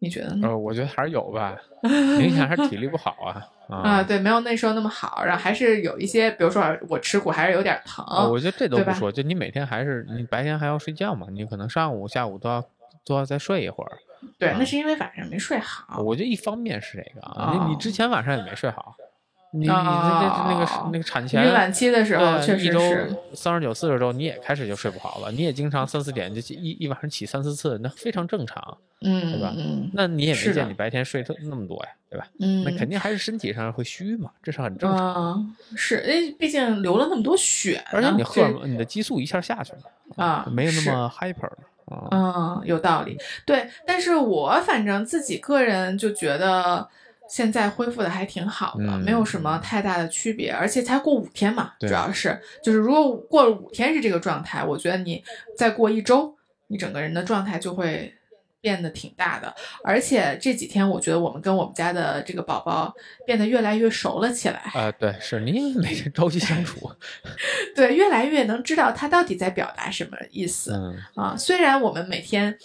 [0.00, 0.48] 你觉得呢？
[0.48, 1.56] 呃，我觉得还是有吧，
[2.18, 3.76] 明显还是体力不好啊啊。
[3.88, 12.62] 啊，对，没有那时候那么好，然后还是有一些，比如说我吃苦还是有点疼，啊我觉得这都不说，就你每天还是你白天还要睡觉嘛，你可能上午、下午都要
[13.02, 13.92] 都要再睡一会儿。
[14.38, 16.00] 对，啊那是因为晚上没睡好。
[16.02, 18.94] 我觉得一方面是这个啊，你你哦之前晚上也没睡好，
[19.52, 28.78] 你你那那那个哦那个产前孕晚期的时候，确一周实是，三十九、四十周，你也开始就睡不好了，你也经常三四点就起一一晚上起三四次，那非常正常。
[29.06, 32.26] 嗯，对吧嗯那你也没见你白天睡特那么多呀，对吧？
[32.40, 35.34] 嗯，那肯定还是身体上会虚嘛，这是很正常。
[35.34, 41.73] 嗯，是，因为毕竟流了那么多血，而且你荷尔蒙、你的激素一下下去了啊没有那么 hyper 了啊。
[42.10, 43.18] 嗯，有道理。
[43.44, 46.88] 对，但是我反正自己个人就觉得
[47.28, 55.22] 现在恢复的还挺好的，嗯没有什么太大的区别，而且才过五天嘛，主要是就是如果过了五天是这个状态，我觉得你
[55.56, 56.34] 再过一周，
[56.68, 58.14] 你整个人的状态就会。
[58.64, 59.54] 变得挺大的，
[59.84, 62.90] 而且这几天我觉得我们跟我们家的这个宝宝
[63.26, 66.90] 变得越来越熟了起来，啊、对，是你每天朝夕相处，
[67.76, 70.72] 对，越来越能知道他到底在表达什么意思。
[70.72, 72.56] 嗯啊，虽然我们每天，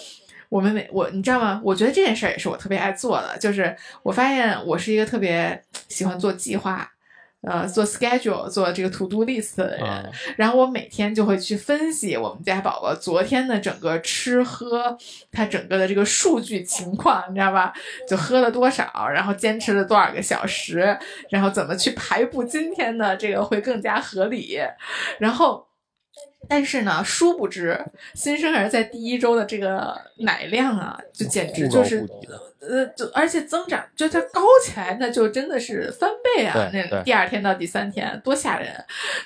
[0.47, 1.59] 我们每我你知道吗？
[1.65, 6.89] 我觉得这件事儿也是我特别爱做的，就是我发现我是一个特别喜欢做计划
[7.41, 14.97] 呃做 schedule 做这个 to do list 的人，啊然后我每天就会去分析我们家宝宝昨天的整个吃喝，
[15.31, 17.73] 他整个的这个数据情况，你知道吧？
[18.07, 20.97] 就喝了多少，然后坚持了多少个小时，
[21.29, 24.59] 然后怎么去排布今天的这个会更加合理，
[25.19, 25.68] 然后。
[26.49, 27.79] 但是呢，殊不知
[28.15, 32.05] 新生儿在第一周的这个奶量啊，就简直就是
[32.59, 36.69] 呃，就而且增长，就它高起来，那就真的是翻倍啊！
[36.73, 38.69] 那第二天到第三天多吓人，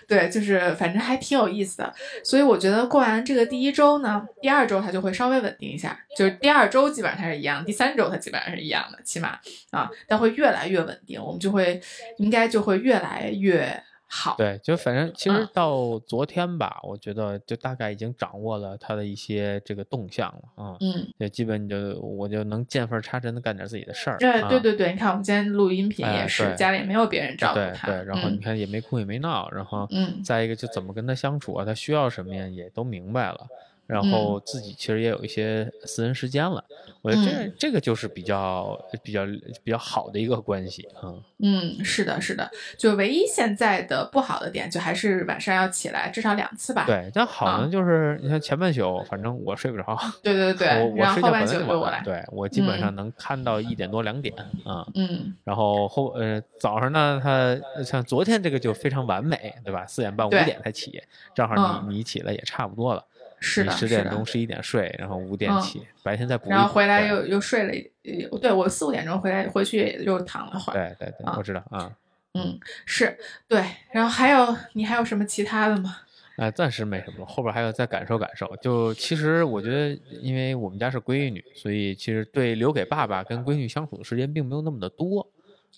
[0.07, 1.91] 对，就是反正还挺有意思的。
[2.24, 9.39] 所以我觉得过完这个第一周呢，第二周它就会稍微稳定一下，就是第二周基本上它是一样，第三周它基本上是一样的，起码
[9.71, 11.82] 啊，但会越来越稳定，我们就会
[12.17, 13.82] 应该就会越来越
[14.16, 14.36] 好。
[14.38, 24.18] 对，就反正其实嗯到昨天吧，我觉得就大概已经掌握了他的一些这个动向了啊，嗯，就基本就我就能见缝插针的干点自己的事儿。
[24.20, 33.47] 对啊对对对，你看我们今天录音频哎也是，对家里也没有别人照顾他，对对，然后你嗯看也没哭也没闹，然后嗯再一个就怎么跟他相处啊，他需要什么呀，也都明白了。
[33.86, 36.63] 然嗯后自己其实也有一些私人时间了，
[37.01, 39.25] 我觉得这、嗯这个就是比较比较
[39.63, 41.13] 比较好的一个关系啊。
[41.39, 46.86] 嗯，是的，是的，就唯一现在的不好的点，就还是晚上要起来至少两次吧。
[46.86, 51.79] 对，但好啊呢，就是你像前半宿，反正我睡不着， 对对对我我睡觉本来就。
[51.79, 54.88] 晚对我基本上嗯能看到一点多两点啊。
[54.95, 59.86] 嗯，然后后呃早上呢，他像昨天这个就非常完美，对吧？
[59.86, 61.01] 四点半五点才起，
[61.36, 63.03] 正好嗯你你起来也差不多了。
[63.43, 66.49] 是的，你十点钟十一点睡，然后五点嗯起，白天再补。
[66.49, 70.75] 然后回来又又睡了对我四五点钟回来，回去又躺了会儿。
[70.75, 71.91] 对对对，啊我知道啊。
[72.35, 73.17] 嗯，是
[73.47, 73.61] 对。
[73.91, 75.97] 然后还有你还有什么其他的吗？
[76.37, 78.55] 哎，暂时没什么，后边还要再感受感受。
[78.61, 85.29] 就其实我觉得，因为我们家是闺女，所以其实对留给爸爸跟闺女相处的时间并没有那么的多。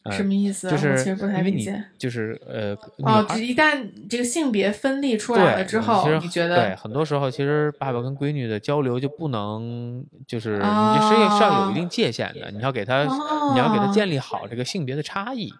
[0.03, 0.71] 呃什么意思啊？
[0.71, 1.67] 就是其实不太因为你。
[1.97, 15.51] 就是呃，女哦，孩这一旦这个性别分立出来了之后对很多时候其实爸爸跟闺女的交流就不能，就是你是要是要有一定界限的，你要给他，你要给他哦建立好这个性别的差异。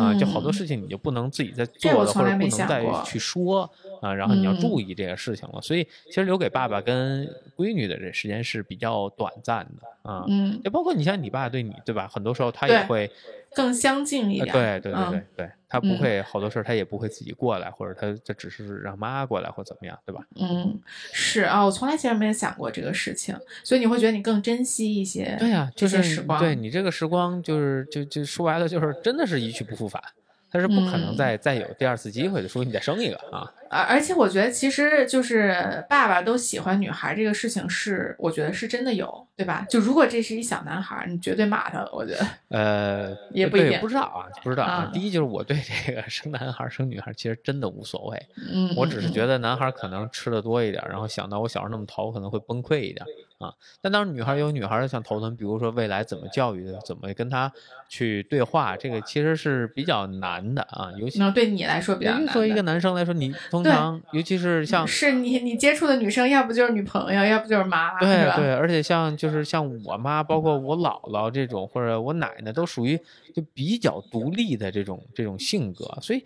[0.00, 3.68] 啊，就好多嗯事情你就不能自己再做了，或者不能再去说
[4.00, 5.60] 啊，然后你要嗯注意这个事情了。
[5.60, 7.26] 所以其实留给爸爸跟
[7.56, 10.24] 闺女的这时间是比较短暂的啊。
[10.28, 12.08] 嗯，也包括你像你爸对你，对吧？
[12.08, 13.10] 很多时候他也会，
[13.54, 14.54] 更相近一呃点。
[14.54, 20.22] 对对对对嗯对，他不嗯会好多事儿他也不会自己过来，或者他这只是让妈过来或怎么样，对吧？
[20.36, 20.78] 嗯，
[21.12, 26.38] 是啊，我从来其实没有想过这个事情，所以你会觉得你更珍惜一些对呀、这就是时光。
[26.40, 30.02] 对你这个时光，就是就就说白了，就是真的是一去不复返，
[30.50, 33.50] 他是不可能嗯再、再有第二次机会的，除非你再生一个啊。
[33.74, 39.66] 而而且我觉得，其实就是爸爸都喜欢女孩这个事情是，我觉得是真的有，对吧？
[39.68, 42.24] 就如果这是一小男孩，你绝对骂他了，我觉得。
[42.50, 53.04] 呃， 也不一定不知道啊，不知道啊第一就是我对这个生男孩生女孩其实真的无所谓，嗯，我只是觉得，男孩可能吃的多一点，然后想到我小时候那么淘，可能会崩溃一点
[53.38, 53.52] 啊。
[53.82, 57.52] 但当然，女孩有女孩的想头疼，比如说未来怎么教育的，怎么跟他
[57.88, 61.18] 去对话，这个其实是比较难的啊，尤其。
[61.18, 67.98] 那对你来说比较难作为一个男生来说，你通对常，尤其是像是你你接触的女生，要不就是女朋友，要不就是妈？
[67.98, 72.98] 对对，而且像就是像我妈，包括我姥姥这种，或者我奶奶，都属于
[73.34, 76.24] 就比较独立的这种这种性格，所以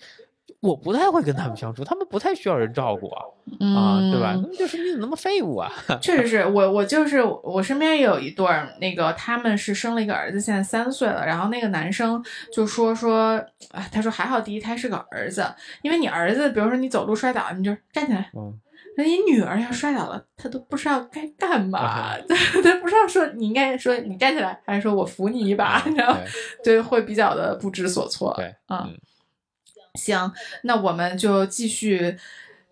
[0.61, 3.23] 我不太会跟他们相处，他们不太需要人照顾啊，
[3.77, 4.33] 啊，对吧？
[4.33, 5.71] 他嗯们就是你怎么那么废物啊？
[6.03, 11.25] 确实是我，我就是我身边也有一对儿，那个他们是生了一个儿子，现在三岁了。
[11.25, 13.35] 然后那个男生就说说，
[13.71, 15.47] 啊，他说还好第一胎是个儿子，
[15.83, 18.31] 因为你儿子，比如说你走路摔倒，你就站起来。
[18.35, 18.53] 嗯，
[18.97, 26.19] 那你女儿要摔倒了，他都不知道该干嘛，啊他不知道说你应该说你站起来，还是说我扶你一把，啊你知道吗？
[26.65, 28.35] 对对，会比较的不知所措。
[28.37, 28.99] 对，啊嗯，
[29.95, 30.33] 行，
[30.63, 32.17] 那我们就继续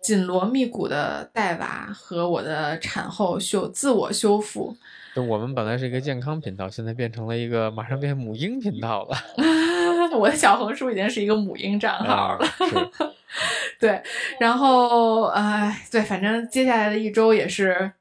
[0.01, 4.75] 紧锣密鼓的带娃和我的产后修自我修复。
[5.15, 9.17] 就我们本来是一个健康频道，现在变成了一个马上变母婴频道了。
[10.15, 13.07] 我的小红书已经是一个母婴账号了，啊是，
[13.79, 14.01] 对，
[14.39, 17.91] 然后呃，对，反正接下来的一周也是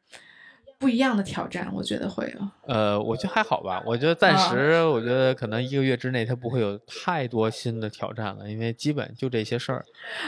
[0.78, 2.48] 不一样的挑战，我觉得会有。
[2.66, 3.82] 呃，我觉得还好吧。
[3.86, 9.84] 我觉得暂啊时，我觉得可能一个月之内，他不会有太多新的挑战了，因为基本就这些事儿。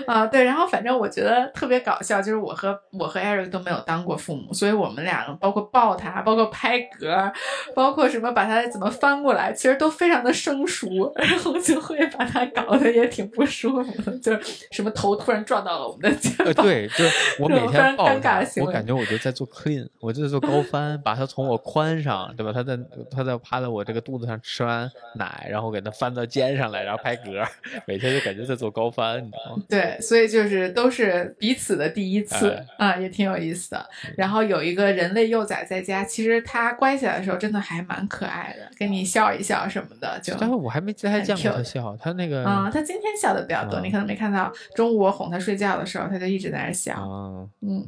[0.06, 7.32] 啊，对，然后反正我觉得特别搞笑，就是我和我和 Eric 都没有当过父母，所以我们两个包括抱他，包括拍嗝，
[7.74, 22.52] 包括什么把他怎么翻过来，其实都非常的生疏， 然后就会把他搞得也挺不舒服的，就是什么头突然撞到了我们的肩呃，膀，对，就是我这每天抱他我感觉我就在做 clean，我就在做高翻，把他从我髋上，爽，对吧？
[22.52, 22.78] 他在
[23.10, 27.46] 他在趴在我这个肚子上吃完奶，然后给它翻到肩上来，然后拍嗝，
[27.86, 29.62] 每天就感觉在做高翻，你知道吗？
[29.68, 33.88] 对，所以就是都是彼此的第一次哎啊，也挺有意思的。
[34.16, 44.52] 然后有一个人类幼崽在家，其实它乖起来的时候真的还蛮可爱的，跟你笑一笑什么的，就但是我还没还见过它笑，它那个啊，它今天笑的比较多，嗯你可能没看到。
[44.74, 46.94] 中午我哄它睡觉的时候，它就一直在那儿笑。
[46.94, 47.84] 啊嗯，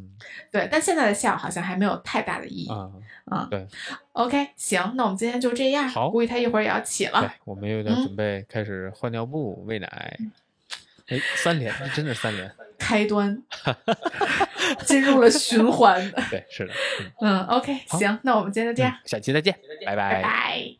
[0.50, 2.68] 对，但现在的笑好像还没有太大的意义。
[2.70, 2.90] 啊，
[3.30, 3.66] 嗯对
[4.24, 5.88] OK，行，那我们今天就这样。
[5.88, 10.18] 好估计他一会儿也要起了对。，我们有点嗯准备开始换尿布、喂奶。
[11.08, 12.50] 哎，三连，这真的是三连。
[12.78, 13.42] 开端
[14.84, 15.98] 进入了循环。
[16.30, 16.72] 对，是的。
[17.20, 19.56] 嗯嗯，OK，行，那我们今天就这样，下期再见，
[19.86, 20.76] 拜拜拜。